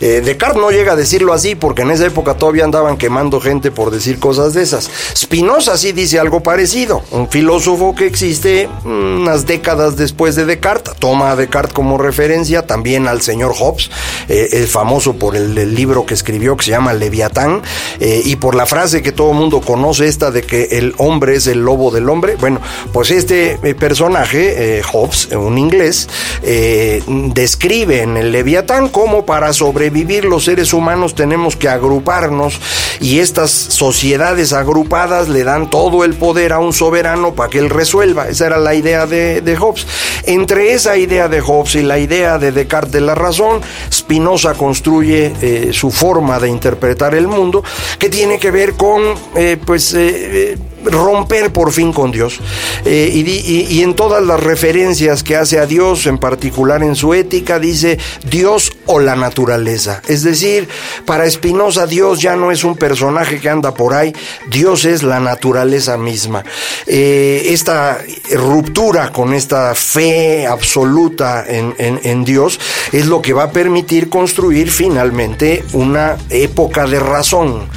Eh, 0.00 0.22
Descartes 0.24 0.60
no 0.60 0.70
llega 0.70 0.92
a 0.92 0.96
decirlo 0.96 1.32
así 1.32 1.54
porque 1.54 1.82
en 1.82 1.90
esa 1.90 2.06
época 2.06 2.34
todavía 2.34 2.64
andaban 2.64 2.96
quemando 2.96 3.40
gente 3.40 3.70
por 3.70 3.90
decir 3.90 4.18
cosas 4.18 4.54
de 4.54 4.62
esas. 4.62 4.90
Spinoza 5.16 5.76
sí 5.76 5.92
dice 5.92 6.18
algo 6.18 6.40
parecido, 6.40 7.02
un 7.10 7.28
filósofo 7.28 7.94
que 7.94 8.06
existe 8.06 8.68
unas 8.84 9.46
décadas 9.46 9.96
después 9.96 10.36
de 10.36 10.44
Descartes, 10.44 10.94
toma 10.98 11.30
a 11.30 11.36
Descartes 11.36 11.74
como 11.74 11.98
referencia, 11.98 12.66
también 12.66 13.08
al 13.08 13.22
señor 13.22 13.54
Hobbes, 13.54 13.90
eh, 14.28 14.48
es 14.52 14.70
famoso 14.70 15.14
por 15.14 15.36
el, 15.36 15.54
libro 15.74 16.06
que 16.06 16.14
escribió 16.14 16.56
que 16.56 16.64
se 16.64 16.70
llama 16.70 16.92
Leviatán, 16.92 17.62
eh, 18.00 18.22
y 18.24 18.36
por 18.36 18.54
la 18.54 18.66
frase 18.66 19.02
que 19.02 19.12
todo 19.12 19.30
el 19.30 19.36
mundo 19.36 19.60
conoce, 19.60 20.06
esta 20.06 20.30
de 20.30 20.42
que 20.42 20.64
el 20.72 20.94
hombre 20.98 21.36
es 21.36 21.46
el 21.46 21.60
lobo 21.60 21.90
del 21.90 22.08
hombre. 22.08 22.36
Bueno, 22.36 22.60
pues 22.92 23.10
este 23.10 23.56
personaje, 23.74 24.82
Hobbes, 24.92 25.28
un 25.32 25.58
inglés, 25.58 26.08
describe 26.42 28.02
en 28.02 28.16
el 28.16 28.32
Leviatán 28.32 28.88
como 28.88 29.24
para 29.24 29.52
sobrevivir 29.84 30.24
los 30.24 30.44
seres 30.44 30.72
humanos 30.72 31.14
tenemos 31.14 31.56
que 31.56 31.68
agruparnos 31.68 32.58
y 33.00 33.18
estas 33.18 33.50
sociedades 33.50 34.54
agrupadas 34.54 35.28
le 35.28 35.44
dan 35.44 35.68
todo 35.68 36.04
el 36.04 36.14
poder 36.14 36.54
a 36.54 36.58
un 36.58 36.72
soberano 36.72 37.34
para 37.34 37.50
que 37.50 37.58
él 37.58 37.68
resuelva. 37.68 38.28
Esa 38.28 38.46
era 38.46 38.56
la 38.56 38.74
idea 38.74 39.04
de, 39.06 39.56
Hobbes. 39.60 39.86
Entre 40.24 40.72
esa 40.72 40.96
idea 40.96 41.28
de 41.28 41.42
Hobbes 41.42 41.74
y 41.74 41.82
la 41.82 41.98
idea 41.98 42.38
de 42.38 42.50
Descartes 42.50 42.92
de 42.92 43.02
la 43.02 43.14
razón, 43.14 43.60
Spinoza 43.92 44.54
construye 44.54 45.34
eh, 45.42 45.70
su 45.74 45.90
forma 45.90 46.40
de 46.40 46.48
interpretar 46.48 47.14
el 47.14 47.28
mundo 47.28 47.62
que 47.98 48.08
tiene 48.08 48.38
que 48.38 48.50
ver 48.50 48.74
con 48.74 49.02
eh, 49.36 49.58
pues 49.66 49.92
eh, 49.92 50.56
romper 50.84 51.52
por 51.52 51.72
fin 51.72 51.92
con 51.92 52.10
Dios. 52.10 52.40
Eh, 52.84 53.10
y, 53.14 53.82
en 53.82 53.94
todas 53.94 54.22
las 54.22 54.40
referencias 54.40 55.22
que 55.22 55.36
hace 55.36 55.58
a 55.58 55.66
Dios, 55.66 56.06
en 56.06 56.18
particular 56.18 56.82
en 56.82 56.94
su 56.94 57.14
ética, 57.14 57.58
dice 57.58 57.98
Dios 58.28 58.72
o 58.86 59.00
la 59.00 59.16
naturaleza. 59.16 60.02
Es 60.08 60.22
decir, 60.22 60.68
para 61.04 61.28
Spinoza 61.30 61.86
Dios 61.86 62.20
ya 62.20 62.36
no 62.36 62.50
es 62.50 62.64
un 62.64 62.76
personaje 62.76 63.40
que 63.40 63.48
anda 63.48 63.74
por 63.74 63.94
ahí, 63.94 64.14
Dios 64.50 64.84
es 64.84 65.02
la 65.02 65.20
naturaleza 65.20 65.96
misma. 65.96 66.44
Eh, 66.86 67.46
esta 67.50 67.98
ruptura 68.32 69.12
con 69.12 69.34
esta 69.34 69.74
fe 69.74 70.46
absoluta 70.46 71.44
en, 71.46 71.74
en 71.78 72.24
Dios 72.24 72.58
es 72.92 73.06
lo 73.06 73.22
que 73.22 73.32
va 73.32 73.44
a 73.44 73.50
permitir 73.50 74.08
construir 74.08 74.70
finalmente 74.70 75.64
una 75.72 76.16
época 76.30 76.86
de 76.86 77.00
razón 77.00 77.68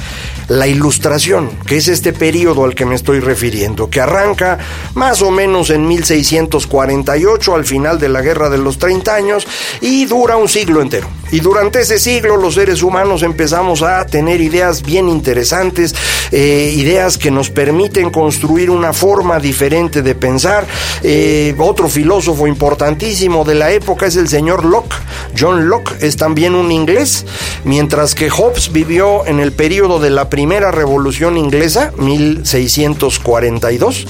la 0.48 0.66
Ilustración, 0.66 1.50
que 1.66 1.76
es 1.76 1.88
este 1.88 2.12
periodo 2.12 2.64
al 2.64 2.74
que 2.74 2.86
me 2.86 2.94
estoy 2.94 3.20
refiriendo, 3.20 3.90
que 3.90 4.00
arranca 4.00 4.58
más 4.94 5.22
o 5.22 5.30
menos 5.30 5.70
en 5.70 5.86
1648, 5.86 7.54
al 7.54 7.64
final 7.64 7.98
de 7.98 8.08
la 8.08 8.22
Guerra 8.22 8.48
de 8.48 8.58
los 8.58 8.78
30 8.78 9.14
años, 9.14 9.46
y 9.80 10.06
dura 10.06 10.36
un 10.36 10.48
siglo 10.48 10.80
entero. 10.80 11.08
Y 11.30 11.40
durante 11.40 11.80
ese 11.80 11.98
siglo 11.98 12.36
los 12.36 12.54
seres 12.54 12.82
humanos 12.82 13.22
empezamos 13.22 13.82
a 13.82 14.04
tener 14.06 14.40
ideas 14.40 14.82
bien 14.82 15.08
interesantes, 15.08 15.94
eh, 16.30 16.72
ideas 16.74 17.18
que 17.18 17.30
nos 17.30 17.50
permiten 17.50 18.10
construir 18.10 18.70
una 18.70 18.92
forma 18.92 19.38
diferente 19.38 20.02
de 20.02 20.14
pensar. 20.14 20.66
Eh, 21.02 21.54
otro 21.58 21.88
filósofo 21.88 22.46
importantísimo 22.46 23.44
de 23.44 23.54
la 23.54 23.70
época 23.72 24.06
es 24.06 24.16
el 24.16 24.28
señor 24.28 24.64
Locke. 24.64 24.94
John 25.38 25.68
Locke 25.68 25.96
es 26.00 26.16
también 26.16 26.54
un 26.54 26.72
inglés, 26.72 27.26
mientras 27.64 28.14
que 28.14 28.30
Hobbes 28.30 28.72
vivió 28.72 29.26
en 29.26 29.40
el 29.40 29.52
periodo 29.52 30.00
de 30.00 30.10
la 30.10 30.30
primera 30.30 30.70
revolución 30.70 31.36
inglesa, 31.36 31.92
1642. 31.98 34.06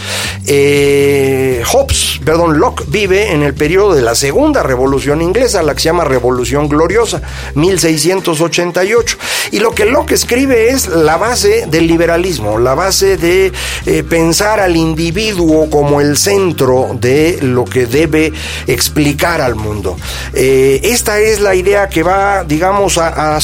Eh, 0.46 1.62
Hobbes, 1.66 2.07
perdón, 2.28 2.58
Locke 2.58 2.84
vive 2.88 3.32
en 3.32 3.42
el 3.42 3.54
periodo 3.54 3.94
de 3.94 4.02
la 4.02 4.14
segunda 4.14 4.62
revolución 4.62 5.22
inglesa, 5.22 5.62
la 5.62 5.74
que 5.74 5.80
se 5.80 5.86
llama 5.86 6.04
Revolución 6.04 6.68
Gloriosa, 6.68 7.22
1688. 7.54 9.16
Y 9.52 9.60
lo 9.60 9.70
que 9.70 9.86
Locke 9.86 10.12
escribe 10.12 10.68
es 10.68 10.88
la 10.88 11.16
base 11.16 11.64
del 11.68 11.86
liberalismo, 11.86 12.58
la 12.58 12.74
base 12.74 13.16
de 13.16 13.50
eh, 13.86 14.02
pensar 14.02 14.60
al 14.60 14.76
individuo 14.76 15.70
como 15.70 16.02
el 16.02 16.18
centro 16.18 16.90
de 17.00 17.38
lo 17.40 17.64
que 17.64 17.86
debe 17.86 18.30
explicar 18.66 19.40
al 19.40 19.54
mundo. 19.54 19.96
Eh, 20.34 20.80
esta 20.82 21.20
es 21.20 21.40
la 21.40 21.54
idea 21.54 21.88
que 21.88 22.02
va, 22.02 22.44
digamos, 22.44 22.98
a, 22.98 23.38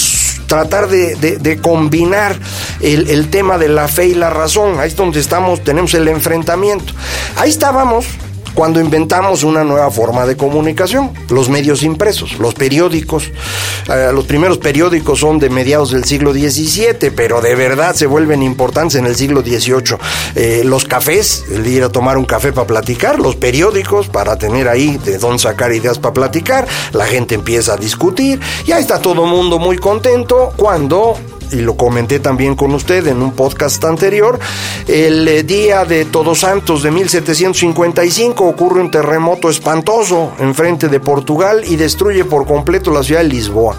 tratar 0.47 0.89
de 0.89 1.59
combinar 1.63 2.39
el, 2.83 3.31
tema 3.31 3.57
de 3.57 3.69
la 3.71 3.89
fe 3.89 4.09
y 4.09 4.15
la 4.15 4.29
razón. 4.29 4.79
Ahí 4.79 4.89
es 4.89 4.97
donde 4.97 5.21
estamos, 5.21 5.65
tenemos 5.65 5.95
el 5.95 6.07
enfrentamiento. 6.07 6.93
Ahí 7.37 7.49
estábamos 7.49 8.05
cuando 8.55 8.81
inventamos 8.81 9.43
una 9.43 9.65
nueva 9.65 9.91
forma 9.91 10.27
de 10.27 10.37
comunicación, 10.37 11.13
los 11.29 11.49
medios 11.49 11.83
impresos, 11.83 12.39
los 12.39 12.55
periódicos. 12.55 13.31
Eh, 13.89 14.11
los 14.15 14.25
primeros 14.25 14.59
periódicos 14.59 15.21
son 15.21 15.39
de 15.39 15.51
mediados 15.51 15.91
del 15.91 16.05
siglo 16.05 16.33
XVII, 16.33 17.11
pero 17.15 17.41
de 17.41 17.55
verdad 17.55 17.95
se 17.95 18.07
vuelven 18.07 18.43
importantes 18.43 18.97
en 18.97 19.07
el 19.07 19.17
siglo 19.17 19.43
XVIII. 19.43 19.97
Eh, 20.37 20.63
los 20.65 20.85
cafés, 20.85 21.45
el 21.51 21.67
ir 21.67 21.83
a 21.83 21.89
tomar 21.89 22.17
un 22.17 22.25
café 22.25 22.53
para 22.53 22.67
platicar, 22.67 23.19
los 23.19 23.37
periódicos 23.37 24.09
para 24.09 24.37
tener 24.37 24.69
ahí 24.69 24.99
de 24.99 25.19
dónde 25.19 25.43
sacar 25.43 25.73
ideas 25.73 25.99
para 25.99 26.15
platicar, 26.15 26.67
la 26.93 27.07
gente 27.07 27.35
empieza 27.35 27.75
a 27.75 27.77
discutir, 27.77 28.41
y 28.67 28.73
ahí 28.73 28.81
está 28.81 29.01
todo 29.01 29.27
mundo 29.27 29.59
muy 29.59 29.79
contento 29.79 30.53
cuando 30.57 31.19
y 31.53 31.57
lo 31.57 31.77
comenté 31.77 32.21
también 32.21 32.55
con 32.55 32.75
usted 32.75 33.07
en 33.07 33.23
un 33.23 33.33
podcast 33.33 33.85
anterior, 33.85 34.39
el 34.87 35.27
eh, 35.27 35.43
día 35.43 35.85
de 35.85 36.05
Todos 36.05 36.41
Santos 36.41 36.83
de 36.83 36.91
1755 36.91 38.45
ocurre 38.45 38.81
un 38.81 38.91
terremoto 38.91 39.51
espantoso 39.51 40.33
enfrente 40.39 40.89
de 40.89 41.01
Portugal 41.01 41.63
y 41.67 41.77
destruye 41.77 42.25
por 42.25 42.47
completo 42.47 42.91
la 42.91 43.03
ciudad 43.03 43.23
de 43.23 43.29
Lisboa. 43.29 43.77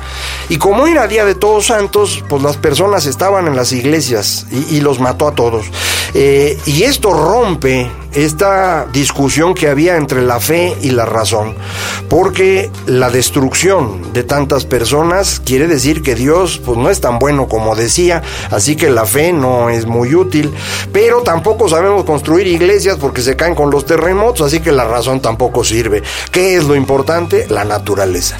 Y 0.50 0.58
como 0.58 0.88
era 0.88 1.08
día 1.08 1.26
de 1.26 1.36
Todos 1.36 1.68
Santos, 1.68 2.24
pues 2.30 2.42
las 2.42 2.58
personas 2.58 3.06
estaban 3.06 3.48
en 3.48 3.56
las 3.56 3.72
iglesias 3.72 4.46
y, 4.52 4.82
los 4.86 5.00
mató 5.00 5.28
a 5.28 5.34
todos. 5.34 5.66
Eh, 6.14 6.60
y 6.66 6.84
esto 6.84 7.12
rompe 7.12 7.90
esta 8.16 8.88
discusión 8.92 9.54
que 9.54 9.68
había 9.68 9.98
entre 9.98 10.22
la 10.22 10.40
fe 10.40 10.76
y 10.82 10.92
la 10.92 11.06
razón, 11.06 11.54
porque 12.10 12.72
la 12.88 13.10
destrucción 13.10 14.14
de 14.14 14.24
tantas 14.24 14.66
personas 14.66 15.42
quiere 15.44 15.68
decir 15.68 16.02
que 16.02 16.16
Dios 16.16 16.62
pues 16.64 16.78
no 16.78 16.90
es 16.90 17.02
tan 17.02 17.20
bueno 17.20 17.48
como 17.48 17.76
decía, 17.76 18.24
así 18.52 18.76
que 18.76 18.90
la 18.90 19.06
fe 19.06 19.34
no 19.34 19.70
es 19.70 19.86
muy 19.86 20.16
útil, 20.16 20.54
pero 20.92 21.22
tampoco 21.22 21.68
sabemos 21.68 22.06
construir 22.06 22.48
iglesias 22.48 22.98
porque 23.00 23.22
se 23.22 23.36
caen 23.36 23.56
con 23.56 23.70
los 23.70 23.86
terremotos, 23.86 24.48
así 24.48 24.62
que 24.62 24.72
la 24.72 24.86
razón 24.86 25.20
tampoco 25.20 25.64
sirve. 25.64 26.02
¿Qué 26.32 26.56
es 26.56 26.64
lo 26.64 26.76
importante? 26.76 27.48
La 27.50 27.66
naturaleza. 27.66 28.38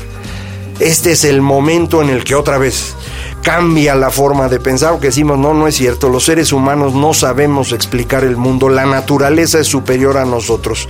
Este 0.80 1.12
es 1.12 1.24
el 1.24 1.42
momento 1.42 2.02
en 2.02 2.10
el 2.10 2.24
que 2.24 2.36
otra 2.36 2.58
vez 2.58 2.96
cambia 3.46 3.94
la 3.94 4.10
forma 4.10 4.50
de 4.50 4.60
pensar, 4.60 4.94
porque 4.94 5.08
decimos, 5.08 5.38
no, 5.38 5.54
no 5.54 5.68
es 5.68 5.76
cierto, 5.76 6.10
los 6.10 6.26
seres 6.26 6.52
humanos 6.52 6.96
no 6.96 7.14
sabemos 7.14 7.74
explicar 7.74 8.24
el 8.24 8.38
mundo, 8.38 8.70
la 8.70 8.88
naturaleza 8.88 9.60
es 9.60 9.68
superior 9.68 10.18
a 10.18 10.26
nosotros. 10.26 10.90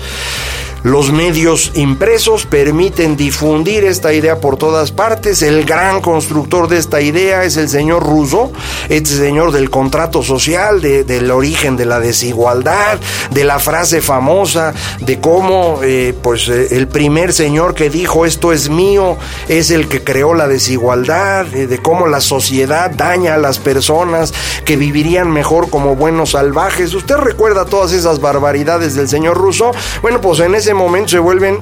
Los 0.85 1.11
medios 1.11 1.71
impresos 1.73 2.45
permiten 2.45 3.17
difundir 3.17 3.83
esta 3.85 4.13
idea 4.13 4.39
por 4.39 4.55
todas 4.57 4.91
partes. 4.91 5.41
El 5.41 5.65
gran 5.65 5.99
constructor 5.99 6.67
de 6.67 6.77
esta 6.77 7.01
idea 7.01 7.43
es 7.43 7.57
el 7.57 7.69
señor 7.69 8.03
Rousseau, 8.03 8.51
este 8.87 9.09
señor 9.15 9.51
del 9.51 9.71
contrato 9.71 10.21
social, 10.21 10.81
del 10.81 11.31
origen 11.31 11.75
de 11.75 11.87
la 11.87 11.99
desigualdad, 11.99 12.99
de 13.31 13.43
la 13.43 13.57
frase 13.57 13.99
famosa 13.99 14.75
de 14.99 15.19
cómo 15.19 15.79
eh, 15.81 16.13
pues, 16.21 16.47
eh, 16.49 16.67
el 16.77 16.87
primer 16.87 17.33
señor 17.33 17.73
que 17.73 17.89
dijo 17.89 18.23
esto 18.23 18.53
es 18.53 18.69
mío 18.69 19.17
es 19.47 19.71
el 19.71 19.87
que 19.87 20.03
creó 20.03 20.35
la 20.35 20.47
desigualdad, 20.47 21.47
eh, 21.55 21.65
de 21.65 21.79
cómo 21.79 22.05
la 22.05 22.21
sociedad 22.21 22.91
daña 22.91 23.33
a 23.33 23.39
las 23.39 23.57
personas 23.57 24.35
que 24.65 24.77
vivirían 24.77 25.31
mejor 25.31 25.71
como 25.71 25.95
buenos 25.95 26.31
salvajes. 26.31 26.93
¿Usted 26.93 27.15
recuerda 27.15 27.65
todas 27.65 27.91
esas 27.91 28.21
barbaridades 28.21 28.93
del 28.93 29.09
señor 29.09 29.35
Rousseau? 29.35 29.71
Bueno, 30.03 30.21
pues 30.21 30.41
en 30.41 30.53
ese 30.53 30.74
momento 30.75 31.09
se 31.09 31.19
vuelven 31.19 31.59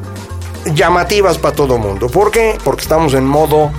llamativas 0.73 1.37
para 1.37 1.55
todo 1.55 1.77
mundo. 1.77 2.07
¿Por 2.07 2.31
qué? 2.31 2.57
Porque 2.63 2.81
estamos 2.81 3.13
en 3.13 3.25
modo 3.25 3.71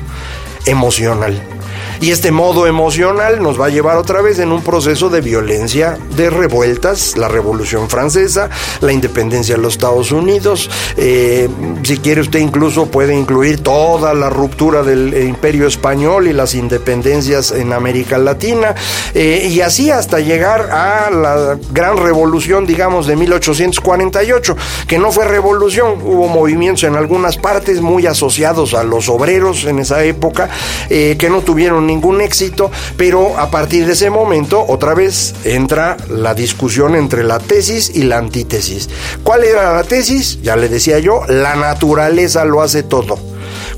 emocional. 0.66 1.53
Y 2.00 2.10
este 2.10 2.30
modo 2.30 2.66
emocional 2.66 3.42
nos 3.42 3.60
va 3.60 3.66
a 3.66 3.70
llevar 3.70 3.96
otra 3.96 4.20
vez 4.20 4.38
en 4.38 4.52
un 4.52 4.62
proceso 4.62 5.08
de 5.08 5.20
violencia, 5.20 5.98
de 6.16 6.30
revueltas, 6.30 7.16
la 7.16 7.28
Revolución 7.28 7.88
Francesa, 7.88 8.50
la 8.80 8.92
independencia 8.92 9.56
de 9.56 9.62
los 9.62 9.74
Estados 9.74 10.12
Unidos, 10.12 10.70
eh, 10.96 11.48
si 11.82 11.98
quiere 11.98 12.20
usted 12.20 12.40
incluso 12.40 12.86
puede 12.86 13.14
incluir 13.14 13.62
toda 13.62 14.14
la 14.14 14.30
ruptura 14.30 14.82
del 14.82 15.26
Imperio 15.26 15.66
Español 15.66 16.28
y 16.28 16.32
las 16.32 16.54
independencias 16.54 17.50
en 17.52 17.72
América 17.72 18.18
Latina, 18.18 18.74
eh, 19.14 19.48
y 19.50 19.60
así 19.60 19.90
hasta 19.90 20.20
llegar 20.20 20.70
a 20.70 21.10
la 21.10 21.58
gran 21.72 21.96
revolución, 21.96 22.66
digamos, 22.66 23.06
de 23.06 23.16
1848, 23.16 24.56
que 24.86 24.98
no 24.98 25.12
fue 25.12 25.26
revolución, 25.26 26.00
hubo 26.02 26.28
movimientos 26.28 26.84
en 26.84 26.96
algunas 26.96 27.36
partes 27.36 27.80
muy 27.80 28.06
asociados 28.06 28.74
a 28.74 28.84
los 28.84 29.08
obreros 29.08 29.64
en 29.64 29.78
esa 29.78 30.04
época, 30.04 30.48
eh, 30.90 31.16
que 31.18 31.30
no 31.30 31.40
tuvieron 31.42 31.83
ningún 31.86 32.20
éxito, 32.20 32.70
pero 32.96 33.38
a 33.38 33.50
partir 33.50 33.86
de 33.86 33.92
ese 33.92 34.10
momento 34.10 34.64
otra 34.66 34.94
vez 34.94 35.34
entra 35.44 35.96
la 36.08 36.34
discusión 36.34 36.96
entre 36.96 37.24
la 37.24 37.38
tesis 37.38 37.90
y 37.94 38.04
la 38.04 38.18
antítesis. 38.18 38.88
¿Cuál 39.22 39.44
era 39.44 39.72
la 39.74 39.84
tesis? 39.84 40.40
Ya 40.42 40.56
le 40.56 40.68
decía 40.68 40.98
yo, 40.98 41.22
la 41.28 41.56
naturaleza 41.56 42.44
lo 42.44 42.62
hace 42.62 42.82
todo. 42.82 43.18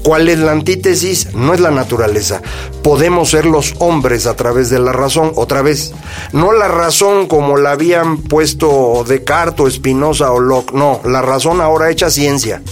¿Cuál 0.03 0.29
es 0.29 0.39
la 0.39 0.53
antítesis? 0.53 1.35
No 1.35 1.53
es 1.53 1.61
la 1.61 1.71
naturaleza. 1.71 2.41
Podemos 2.83 3.31
ser 3.31 3.45
los 3.45 3.75
hombres 3.79 4.27
a 4.27 4.37
través 4.37 4.71
de 4.71 4.79
la 4.79 4.93
razón, 4.93 5.33
otra 5.35 5.63
vez. 5.63 5.93
No 6.33 6.53
la 6.53 6.69
razón 6.69 7.27
como 7.27 7.57
la 7.57 7.73
habían 7.73 8.19
puesto 8.19 9.05
Descartes 9.07 9.61
o 9.61 9.71
Spinoza 9.71 10.31
o 10.31 10.39
Locke, 10.39 10.73
no, 10.75 11.01
la 11.05 11.23
razón 11.23 11.61
ahora 11.61 11.91
hecha 11.91 12.11
ciencia. 12.11 12.63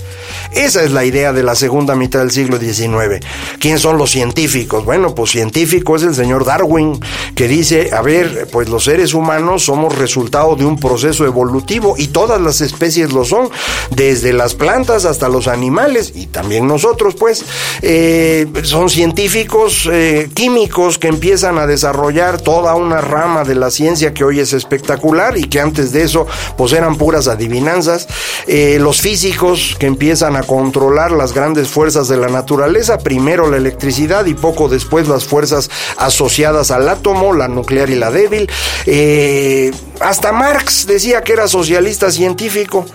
Esa 0.53 0.83
es 0.83 0.93
la 0.93 1.05
idea 1.05 1.33
de 1.33 1.43
la 1.43 1.55
segunda 1.55 1.95
mitad 1.95 2.21
del 2.21 2.31
siglo 2.31 2.59
XIX. 2.59 3.25
¿Quién 3.59 3.79
son 3.79 3.99
los 3.99 4.11
científicos? 4.11 4.85
Bueno, 4.85 5.15
pues 5.15 5.31
científico 5.31 5.97
es 5.97 6.03
el 6.03 6.15
señor 6.15 6.45
Darwin, 6.45 6.99
que 7.35 7.49
dice, 7.49 7.91
a 7.93 8.03
ver, 8.03 8.49
pues 8.53 8.69
los 8.69 8.85
seres 8.85 9.15
humanos 9.15 9.65
somos 9.65 9.97
resultado 9.97 10.57
de 10.57 10.65
un 10.65 10.79
proceso 10.79 11.25
evolutivo 11.25 11.95
y 11.99 12.09
todas 12.09 12.41
las 12.41 12.61
especies 12.61 13.13
lo 13.13 13.25
son, 13.25 13.49
desde 13.91 14.33
las 14.33 14.55
plantas 14.55 15.05
hasta 15.05 15.29
los 15.29 15.49
animales 15.49 16.13
y 16.15 16.27
también 16.27 16.67
nosotros, 16.67 17.15
pues, 17.15 17.45
eh, 17.83 18.47
son 18.63 18.89
científicos 18.89 19.89
eh, 19.91 20.31
químicos 20.35 20.99
que 20.99 21.09
empiezan 21.09 21.59
a 21.59 21.67
desarrollar 21.67 22.41
toda 22.41 22.75
una 22.75 23.01
rama 23.01 23.45
de 23.45 23.55
la 23.55 23.71
ciencia 23.71 24.15
que 24.15 24.25
hoy 24.25 24.41
es 24.41 24.53
espectacular 24.53 25.37
y 25.37 25.45
que 25.45 25.61
antes 25.61 25.93
de 25.93 26.03
eso, 26.03 26.27
pues 26.57 26.73
eran 26.73 26.97
puras 26.97 27.29
adivinanzas. 27.29 28.07
Eh, 28.47 28.79
los 28.81 29.01
físicos 29.01 29.77
que 29.79 29.87
empiezan 29.87 30.24
a 30.25 30.43
controlar 30.43 31.13
las 31.13 31.33
grandes 31.35 31.69
fuerzas 31.69 32.09
de 32.09 32.17
la 32.17 32.29
naturaleza, 32.29 32.99
primero 32.99 33.51
la 33.51 33.59
electricidad 33.59 34.25
y 34.27 34.35
poco 34.35 34.69
después 34.69 35.07
las 35.07 35.25
fuerzas 35.25 35.71
asociadas 35.97 36.71
al 36.71 36.89
átomo, 36.89 37.33
la 37.33 37.49
nuclear 37.49 37.91
y 37.91 37.97
la 37.97 38.11
débil. 38.11 38.51
Eh, 38.87 39.71
hasta 40.01 40.33
Marx 40.33 40.87
decía 40.87 41.23
que 41.23 41.35
era 41.35 41.47
socialista 41.47 42.11
científico 42.11 42.87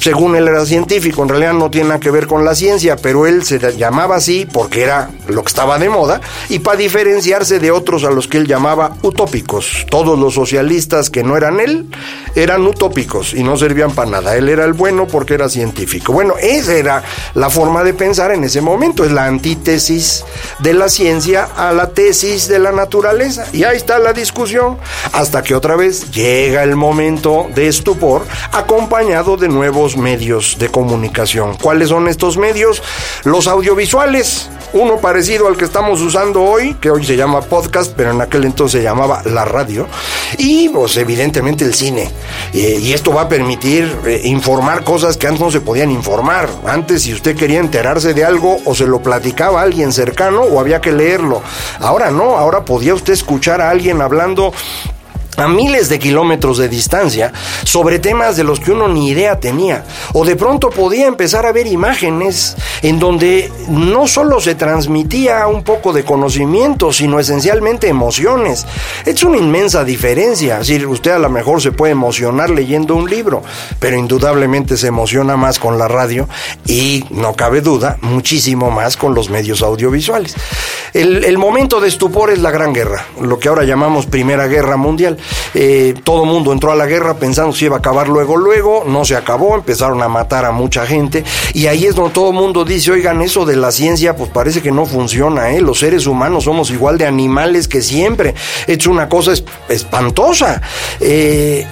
según 0.00 0.36
él 0.36 0.46
era 0.46 0.64
científico, 0.64 1.22
en 1.22 1.28
realidad 1.28 1.54
no 1.54 1.70
tiene 1.70 1.88
nada 1.88 2.00
que 2.00 2.10
ver 2.10 2.26
con 2.26 2.44
la 2.44 2.54
ciencia, 2.54 2.96
pero 2.96 3.26
él 3.26 3.44
se 3.44 3.58
llamaba 3.76 4.16
así 4.16 4.46
porque 4.50 4.82
era 4.82 5.10
lo 5.28 5.42
que 5.42 5.48
estaba 5.48 5.78
de 5.78 5.88
moda 5.88 6.20
y 6.48 6.60
para 6.60 6.76
diferenciarse 6.76 7.58
de 7.58 7.70
otros 7.70 8.04
a 8.04 8.10
los 8.10 8.28
que 8.28 8.38
él 8.38 8.46
llamaba 8.46 8.96
utópicos. 9.02 9.86
Todos 9.90 10.18
los 10.18 10.34
socialistas 10.34 11.10
que 11.10 11.22
no 11.22 11.36
eran 11.36 11.60
él 11.60 11.86
eran 12.34 12.66
utópicos 12.66 13.34
y 13.34 13.42
no 13.42 13.56
servían 13.56 13.92
para 13.92 14.10
nada. 14.10 14.36
Él 14.36 14.48
era 14.48 14.64
el 14.64 14.74
bueno 14.74 15.06
porque 15.06 15.34
era 15.34 15.48
científico. 15.48 16.12
Bueno, 16.12 16.34
esa 16.40 16.74
era 16.74 17.02
la 17.34 17.50
forma 17.50 17.82
de 17.82 17.94
pensar 17.94 18.30
en 18.32 18.44
ese 18.44 18.60
momento, 18.60 19.04
es 19.04 19.12
la 19.12 19.26
antítesis 19.26 20.24
de 20.58 20.74
la 20.74 20.88
ciencia 20.88 21.48
a 21.56 21.72
la 21.72 21.90
tesis 21.90 22.48
de 22.48 22.58
la 22.58 22.72
naturaleza. 22.72 23.46
Y 23.52 23.64
ahí 23.64 23.76
está 23.76 23.98
la 23.98 24.12
discusión 24.12 24.78
hasta 25.12 25.42
que 25.42 25.54
otra 25.54 25.76
vez 25.76 26.10
llega 26.10 26.62
el 26.62 26.76
momento 26.76 27.46
de 27.54 27.68
estupor 27.68 28.26
acompañado 28.52 29.36
de 29.36 29.48
nuevos 29.48 29.85
medios 29.94 30.56
de 30.58 30.70
comunicación. 30.70 31.56
¿Cuáles 31.60 31.90
son 31.90 32.08
estos 32.08 32.38
medios? 32.38 32.82
Los 33.24 33.46
audiovisuales. 33.46 34.48
Uno 34.72 34.96
parecido 34.96 35.46
al 35.48 35.56
que 35.56 35.66
estamos 35.66 36.00
usando 36.00 36.42
hoy, 36.42 36.74
que 36.80 36.90
hoy 36.90 37.04
se 37.04 37.16
llama 37.16 37.42
podcast, 37.42 37.92
pero 37.94 38.10
en 38.10 38.20
aquel 38.20 38.44
entonces 38.44 38.80
se 38.80 38.84
llamaba 38.84 39.22
la 39.26 39.44
radio. 39.44 39.86
Y 40.38 40.70
pues 40.70 40.96
evidentemente 40.96 41.64
el 41.64 41.74
cine. 41.74 42.10
y 42.52 42.92
esto 42.92 43.12
va 43.12 43.22
a 43.22 43.28
permitir 43.28 43.94
eh, 44.06 44.22
informar 44.24 44.82
cosas 44.82 45.16
que 45.16 45.26
antes 45.26 45.40
no 45.40 45.50
se 45.50 45.60
podían 45.60 45.90
informar. 45.90 46.48
Antes 46.66 47.02
si 47.02 47.12
usted 47.12 47.36
quería 47.36 47.60
enterarse 47.60 48.14
de 48.14 48.24
algo 48.24 48.58
o 48.64 48.74
se 48.74 48.86
lo 48.86 49.02
platicaba 49.02 49.60
a 49.60 49.64
alguien 49.64 49.92
cercano 49.92 50.42
o 50.42 50.60
había 50.60 50.80
que 50.80 50.92
leerlo. 50.92 51.42
Ahora 51.80 52.10
no, 52.10 52.36
ahora 52.36 52.64
podía 52.64 52.94
usted 52.94 53.12
escuchar 53.12 53.60
a 53.60 53.70
alguien 53.70 54.00
hablando 54.00 54.52
a 55.36 55.48
miles 55.48 55.88
de 55.88 55.98
kilómetros 55.98 56.58
de 56.58 56.68
distancia 56.68 57.32
sobre 57.64 57.98
temas 57.98 58.36
de 58.36 58.44
los 58.44 58.60
que 58.60 58.72
uno 58.72 58.88
ni 58.88 59.08
idea 59.08 59.38
tenía. 59.40 59.84
O 60.12 60.24
de 60.24 60.36
pronto 60.36 60.70
podía 60.70 61.06
empezar 61.06 61.46
a 61.46 61.52
ver 61.52 61.66
imágenes 61.66 62.56
en 62.82 62.98
donde 62.98 63.50
no 63.68 64.06
solo 64.06 64.40
se 64.40 64.54
transmitía 64.54 65.46
un 65.46 65.62
poco 65.62 65.92
de 65.92 66.04
conocimiento, 66.04 66.92
sino 66.92 67.18
esencialmente 67.18 67.88
emociones. 67.88 68.66
Es 69.04 69.22
una 69.22 69.38
inmensa 69.38 69.84
diferencia. 69.84 70.60
Es 70.60 70.68
decir, 70.68 70.86
usted 70.86 71.12
a 71.12 71.18
lo 71.18 71.30
mejor 71.30 71.60
se 71.60 71.72
puede 71.72 71.92
emocionar 71.92 72.50
leyendo 72.50 72.94
un 72.94 73.08
libro, 73.08 73.42
pero 73.80 73.96
indudablemente 73.96 74.76
se 74.76 74.88
emociona 74.88 75.36
más 75.36 75.58
con 75.58 75.78
la 75.78 75.88
radio 75.88 76.28
y, 76.66 77.04
no 77.10 77.34
cabe 77.34 77.60
duda, 77.60 77.98
muchísimo 78.02 78.70
más 78.70 78.96
con 78.96 79.14
los 79.14 79.30
medios 79.30 79.62
audiovisuales. 79.62 80.34
El, 80.92 81.24
el 81.24 81.38
momento 81.38 81.80
de 81.80 81.88
estupor 81.88 82.30
es 82.30 82.38
la 82.38 82.50
Gran 82.50 82.72
Guerra, 82.72 83.06
lo 83.20 83.38
que 83.38 83.48
ahora 83.48 83.64
llamamos 83.64 84.06
Primera 84.06 84.46
Guerra 84.46 84.76
Mundial. 84.76 85.18
Eh, 85.54 85.94
todo 86.04 86.24
el 86.24 86.30
mundo 86.30 86.52
entró 86.52 86.72
a 86.72 86.76
la 86.76 86.86
guerra 86.86 87.14
pensando 87.14 87.52
si 87.52 87.66
iba 87.66 87.76
a 87.76 87.78
acabar 87.78 88.08
luego, 88.08 88.36
luego, 88.36 88.84
no 88.86 89.04
se 89.04 89.16
acabó, 89.16 89.54
empezaron 89.54 90.02
a 90.02 90.08
matar 90.08 90.44
a 90.44 90.52
mucha 90.52 90.86
gente 90.86 91.24
y 91.54 91.66
ahí 91.66 91.86
es 91.86 91.94
donde 91.94 92.12
todo 92.12 92.30
el 92.30 92.36
mundo 92.36 92.64
dice, 92.64 92.90
oigan, 92.90 93.22
eso 93.22 93.44
de 93.44 93.56
la 93.56 93.70
ciencia 93.70 94.16
pues 94.16 94.30
parece 94.30 94.62
que 94.62 94.72
no 94.72 94.86
funciona, 94.86 95.52
¿eh? 95.52 95.60
los 95.60 95.78
seres 95.78 96.06
humanos 96.06 96.44
somos 96.44 96.70
igual 96.70 96.98
de 96.98 97.06
animales 97.06 97.68
que 97.68 97.82
siempre, 97.82 98.34
es 98.66 98.86
una 98.86 99.08
cosa 99.08 99.32
espantosa. 99.68 100.60
Eh, 101.00 101.66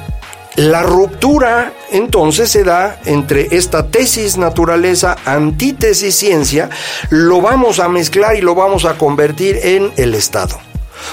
la 0.56 0.84
ruptura 0.84 1.72
entonces 1.90 2.50
se 2.50 2.62
da 2.62 3.00
entre 3.06 3.56
esta 3.56 3.88
tesis 3.88 4.36
naturaleza, 4.36 5.16
antítesis 5.24 6.14
ciencia, 6.14 6.70
lo 7.10 7.40
vamos 7.40 7.80
a 7.80 7.88
mezclar 7.88 8.36
y 8.36 8.40
lo 8.40 8.54
vamos 8.54 8.84
a 8.84 8.96
convertir 8.96 9.58
en 9.62 9.92
el 9.96 10.14
Estado. 10.14 10.56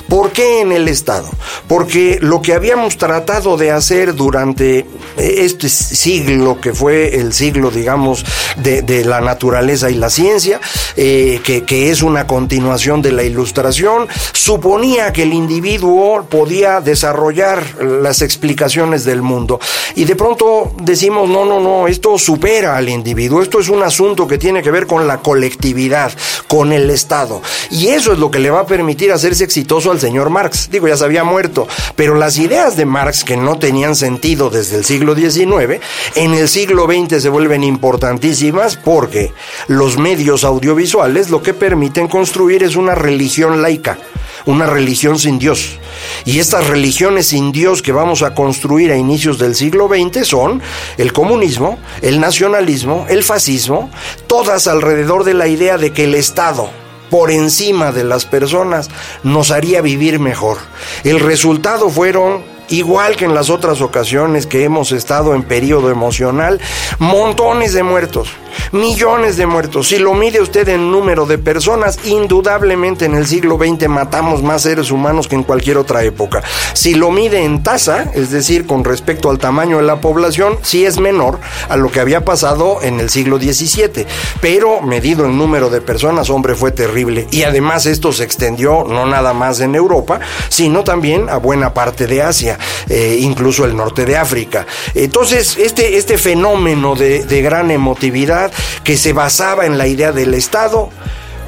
¿Por 0.07 0.31
qué 0.31 0.61
en 0.61 0.71
el 0.71 0.87
Estado? 0.87 1.29
Porque 1.67 2.19
lo 2.21 2.41
que 2.41 2.53
habíamos 2.53 2.97
tratado 2.97 3.57
de 3.57 3.71
hacer 3.71 4.15
durante 4.15 4.85
este 5.17 5.69
siglo, 5.69 6.59
que 6.59 6.73
fue 6.73 7.15
el 7.19 7.33
siglo, 7.33 7.71
digamos, 7.71 8.25
de, 8.57 8.81
la 9.05 9.21
naturaleza 9.21 9.89
y 9.89 9.95
la 9.95 10.09
ciencia, 10.09 10.59
eh, 10.95 11.41
que, 11.43 11.63
que 11.63 11.89
es 11.89 12.03
una 12.03 12.27
continuación 12.27 13.01
de 13.01 13.11
la 13.11 13.23
ilustración, 13.23 14.07
suponía 14.33 15.11
que 15.13 15.23
el 15.23 15.33
individuo 15.33 16.23
podía 16.29 16.81
desarrollar 16.81 17.81
las 17.81 18.21
explicaciones 18.21 19.03
del 19.05 19.21
mundo. 19.21 19.59
Y 19.95 20.05
de 20.05 20.15
pronto 20.15 20.73
decimos, 20.81 21.29
no, 21.29 21.45
no, 21.45 21.59
no, 21.59 21.87
esto 21.87 22.17
supera 22.17 22.77
al 22.77 22.89
individuo, 22.89 23.41
esto 23.41 23.59
es 23.59 23.69
un 23.69 23.83
asunto 23.83 24.27
que 24.27 24.37
tiene 24.37 24.61
que 24.61 24.71
ver 24.71 24.87
con 24.87 25.07
la 25.07 25.17
colectividad, 25.19 26.11
con 26.47 26.71
el 26.71 26.89
Estado. 26.89 27.41
Y 27.69 27.87
eso 27.87 28.13
es 28.13 28.19
lo 28.19 28.29
que 28.29 28.39
le 28.39 28.49
va 28.49 28.61
a 28.61 28.65
permitir 28.65 29.11
hacerse 29.11 29.43
exitoso 29.43 29.80
al 29.89 29.99
señor 29.99 30.29
Marx. 30.29 30.69
Digo, 30.69 30.87
ya 30.87 30.97
se 30.97 31.05
había 31.05 31.23
muerto, 31.23 31.67
pero 31.95 32.15
las 32.15 32.37
ideas 32.37 32.77
de 32.77 32.85
Marx 32.85 33.23
que 33.23 33.37
no 33.37 33.57
tenían 33.57 33.95
sentido 33.95 34.49
desde 34.49 34.77
el 34.77 34.85
siglo 34.85 35.15
XIX, 35.15 35.81
en 36.15 36.33
el 36.33 36.47
siglo 36.47 36.85
XX 36.85 37.21
se 37.21 37.29
vuelven 37.29 37.63
importantísimas 37.63 38.77
porque 38.77 39.33
los 39.67 39.97
medios 39.97 40.43
audiovisuales 40.43 41.29
lo 41.29 41.41
que 41.41 41.53
permiten 41.53 42.07
construir 42.07 42.63
es 42.63 42.75
una 42.75 42.93
religión 42.93 43.61
laica, 43.61 43.97
una 44.45 44.67
religión 44.67 45.17
sin 45.17 45.39
Dios. 45.39 45.79
Y 46.25 46.39
estas 46.39 46.67
religiones 46.67 47.27
sin 47.27 47.51
Dios 47.51 47.81
que 47.81 47.91
vamos 47.91 48.21
a 48.21 48.35
construir 48.35 48.91
a 48.91 48.97
inicios 48.97 49.39
del 49.39 49.55
siglo 49.55 49.87
XX 49.87 50.27
son 50.27 50.61
el 50.97 51.13
comunismo, 51.13 51.79
el 52.01 52.19
nacionalismo, 52.19 53.05
el 53.09 53.23
fascismo, 53.23 53.89
todas 54.27 54.67
alrededor 54.67 55.23
de 55.23 55.33
la 55.33 55.47
idea 55.47 55.77
de 55.77 55.93
que 55.93 56.03
el 56.03 56.15
Estado, 56.15 56.69
por 57.11 57.29
encima 57.29 57.91
de 57.91 58.05
las 58.05 58.25
personas 58.25 58.89
nos 59.21 59.51
haría 59.51 59.81
vivir 59.81 60.17
mejor. 60.17 60.57
El 61.03 61.19
resultado 61.19 61.89
fueron 61.89 62.43
igual 62.69 63.15
que 63.15 63.25
en 63.25 63.33
las 63.33 63.49
otras 63.49 63.81
ocasiones 63.81 64.47
que 64.47 64.63
hemos 64.63 64.91
estado 64.91 65.35
en 65.35 65.43
periodo 65.43 65.89
emocional, 65.89 66.59
montones 66.99 67.73
de 67.73 67.83
muertos, 67.83 68.29
millones 68.71 69.37
de 69.37 69.45
muertos. 69.45 69.89
Si 69.89 69.97
lo 69.97 70.13
mide 70.13 70.41
usted 70.41 70.67
en 70.69 70.91
número 70.91 71.25
de 71.25 71.37
personas, 71.37 71.99
indudablemente 72.05 73.05
en 73.05 73.15
el 73.15 73.27
siglo 73.27 73.57
XX 73.57 73.87
matamos 73.87 74.43
más 74.43 74.63
seres 74.63 74.91
humanos 74.91 75.27
que 75.27 75.35
en 75.35 75.43
cualquier 75.43 75.77
otra 75.77 76.03
época. 76.03 76.43
Si 76.73 76.93
lo 76.93 77.11
mide 77.11 77.43
en 77.43 77.63
tasa, 77.63 78.11
es 78.13 78.31
decir, 78.31 78.65
con 78.65 78.83
respecto 78.83 79.29
al 79.29 79.39
tamaño 79.39 79.77
de 79.77 79.83
la 79.83 80.01
población, 80.01 80.57
sí 80.61 80.85
es 80.85 80.99
menor 80.99 81.39
a 81.69 81.75
lo 81.75 81.91
que 81.91 81.99
había 81.99 82.25
pasado 82.25 82.79
en 82.81 82.99
el 82.99 83.09
siglo 83.09 83.37
XVII. 83.37 84.05
Pero 84.39 84.81
medido 84.81 85.25
en 85.25 85.37
número 85.37 85.69
de 85.69 85.81
personas, 85.81 86.29
hombre, 86.29 86.55
fue 86.55 86.71
terrible. 86.71 87.27
Y 87.31 87.43
además 87.43 87.85
esto 87.85 88.11
se 88.11 88.23
extendió 88.23 88.85
no 88.87 89.05
nada 89.05 89.33
más 89.33 89.59
en 89.59 89.75
Europa, 89.75 90.19
sino 90.49 90.83
también 90.83 91.29
a 91.29 91.37
buena 91.37 91.73
parte 91.73 92.07
de 92.07 92.21
Asia, 92.21 92.50
eh, 92.89 93.17
incluso 93.19 93.65
el 93.65 93.75
norte 93.75 94.05
de 94.05 94.17
África. 94.17 94.65
Entonces, 94.93 95.57
este, 95.57 95.97
este 95.97 96.17
fenómeno 96.17 96.95
de, 96.95 97.23
de 97.23 97.41
gran 97.41 97.71
emotividad 97.71 98.51
que 98.83 98.97
se 98.97 99.13
basaba 99.13 99.65
en 99.65 99.77
la 99.77 99.87
idea 99.87 100.11
del 100.11 100.33
Estado, 100.33 100.89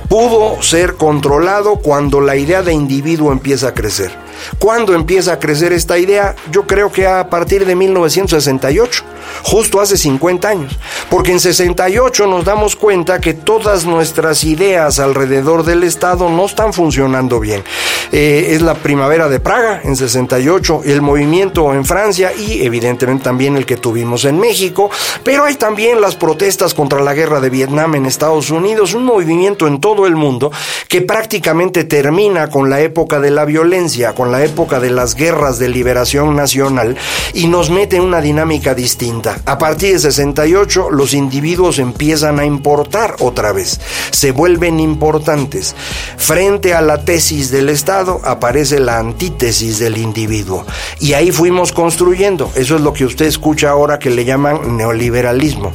pudo 0.09 0.61
ser 0.61 0.95
controlado 0.95 1.77
cuando 1.77 2.21
la 2.21 2.35
idea 2.35 2.61
de 2.61 2.73
individuo 2.73 3.31
empieza 3.31 3.69
a 3.69 3.73
crecer. 3.73 4.22
¿Cuándo 4.59 4.93
empieza 4.93 5.33
a 5.33 5.39
crecer 5.39 5.73
esta 5.73 5.97
idea? 5.97 6.35
Yo 6.51 6.65
creo 6.67 6.91
que 6.91 7.07
a 7.07 7.29
partir 7.29 7.65
de 7.65 7.75
1968, 7.75 9.03
justo 9.43 9.81
hace 9.81 9.97
50 9.97 10.47
años. 10.47 10.77
Porque 11.09 11.31
en 11.31 11.39
68 11.39 12.27
nos 12.27 12.45
damos 12.45 12.75
cuenta 12.75 13.19
que 13.19 13.33
todas 13.33 13.85
nuestras 13.85 14.43
ideas 14.43 14.99
alrededor 14.99 15.63
del 15.63 15.83
Estado 15.83 16.29
no 16.29 16.45
están 16.45 16.73
funcionando 16.73 17.39
bien. 17.39 17.63
Eh, 18.11 18.47
es 18.49 18.61
la 18.61 18.75
primavera 18.75 19.27
de 19.27 19.39
Praga 19.39 19.81
en 19.83 19.95
68, 19.95 20.81
el 20.85 21.01
movimiento 21.01 21.73
en 21.73 21.85
Francia 21.85 22.31
y 22.33 22.63
evidentemente 22.63 23.23
también 23.23 23.57
el 23.57 23.65
que 23.65 23.77
tuvimos 23.77 24.25
en 24.25 24.39
México, 24.39 24.91
pero 25.23 25.45
hay 25.45 25.55
también 25.55 26.01
las 26.01 26.15
protestas 26.15 26.73
contra 26.73 27.01
la 27.01 27.13
guerra 27.13 27.39
de 27.39 27.49
Vietnam 27.49 27.95
en 27.95 28.05
Estados 28.05 28.51
Unidos, 28.51 28.93
un 28.93 29.05
movimiento 29.05 29.67
en 29.67 29.79
todo 29.79 30.05
el 30.05 30.15
mundo 30.15 30.51
que 30.87 31.01
prácticamente 31.01 31.85
termina 31.85 32.49
con 32.49 32.69
la 32.69 32.81
época 32.81 33.19
de 33.19 33.31
la 33.31 33.45
violencia, 33.45 34.13
con 34.13 34.31
la 34.33 34.43
época 34.43 34.79
de 34.79 34.89
las 34.89 35.13
guerras 35.13 35.59
de 35.59 35.69
liberación 35.69 36.35
nacional 36.35 36.97
y 37.35 37.45
nos 37.45 37.69
mete 37.69 37.97
en 37.97 38.01
una 38.01 38.19
dinámica 38.19 38.73
distinta. 38.73 39.37
A 39.45 39.59
partir 39.59 39.93
de 39.93 39.99
68 39.99 40.89
los 40.89 41.13
individuos 41.13 41.77
empiezan 41.77 42.39
a 42.39 42.45
importar 42.45 43.15
otra 43.19 43.51
vez, 43.51 43.79
se 44.09 44.31
vuelven 44.31 44.79
importantes. 44.79 45.75
Frente 46.17 46.73
a 46.73 46.81
la 46.81 47.05
tesis 47.05 47.51
del 47.51 47.69
Estado 47.69 48.21
aparece 48.23 48.79
la 48.79 48.97
antítesis 48.97 49.77
del 49.77 49.99
individuo 49.99 50.65
y 50.99 51.13
ahí 51.13 51.31
fuimos 51.31 51.71
construyendo. 51.71 52.51
Eso 52.55 52.75
es 52.77 52.81
lo 52.81 52.91
que 52.91 53.05
usted 53.05 53.27
escucha 53.27 53.69
ahora 53.69 53.99
que 53.99 54.09
le 54.09 54.25
llaman 54.25 54.77
neoliberalismo, 54.77 55.71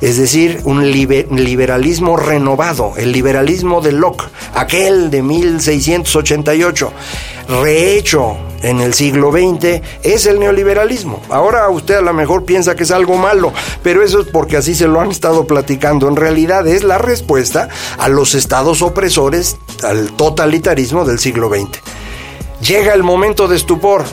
es 0.00 0.16
decir, 0.16 0.62
un 0.64 0.90
liberalismo 0.90 2.16
renovado, 2.16 2.94
el 2.96 3.12
liberalismo 3.12 3.80
de 3.80 3.92
Locke, 3.92 4.24
aquel 4.54 5.10
de 5.12 5.22
1688 5.22 6.92
rehecho 7.50 8.36
en 8.62 8.80
el 8.80 8.94
siglo 8.94 9.32
XX 9.32 9.82
es 10.02 10.26
el 10.26 10.38
neoliberalismo. 10.38 11.20
Ahora 11.28 11.68
usted 11.68 11.96
a 11.96 12.00
lo 12.00 12.12
mejor 12.12 12.44
piensa 12.44 12.74
que 12.74 12.84
es 12.84 12.90
algo 12.90 13.16
malo, 13.16 13.52
pero 13.82 14.02
eso 14.02 14.20
es 14.20 14.28
porque 14.28 14.56
así 14.56 14.74
se 14.74 14.88
lo 14.88 15.00
han 15.00 15.10
estado 15.10 15.46
platicando. 15.46 16.08
En 16.08 16.16
realidad 16.16 16.66
es 16.66 16.84
la 16.84 16.98
respuesta 16.98 17.68
a 17.98 18.08
los 18.08 18.34
estados 18.34 18.82
opresores, 18.82 19.56
al 19.82 20.12
totalitarismo 20.12 21.04
del 21.04 21.18
siglo 21.18 21.48
XX. 21.48 21.80
Llega 22.60 22.94
el 22.94 23.02
momento 23.02 23.48
de 23.48 23.56
estupor, 23.56 24.04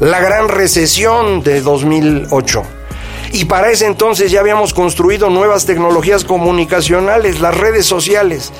la 0.00 0.20
gran 0.20 0.48
recesión 0.48 1.42
de 1.42 1.60
2008 1.60 2.81
y 3.32 3.46
para 3.46 3.70
ese 3.70 3.86
entonces 3.86 4.30
ya 4.30 4.40
habíamos 4.40 4.74
construido 4.74 5.30
nuevas 5.30 5.64
tecnologías 5.64 6.24
comunicacionales, 6.24 7.40
las 7.40 7.56
redes 7.56 7.86
sociales. 7.86 8.52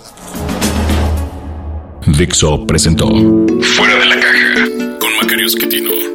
Dixo 2.05 2.65
presentó 2.67 3.07
Fuera 3.07 3.95
de 3.95 4.05
la 4.05 4.19
Caja 4.19 4.97
con 4.99 5.15
Macario 5.17 5.47
Esquetino. 5.47 6.14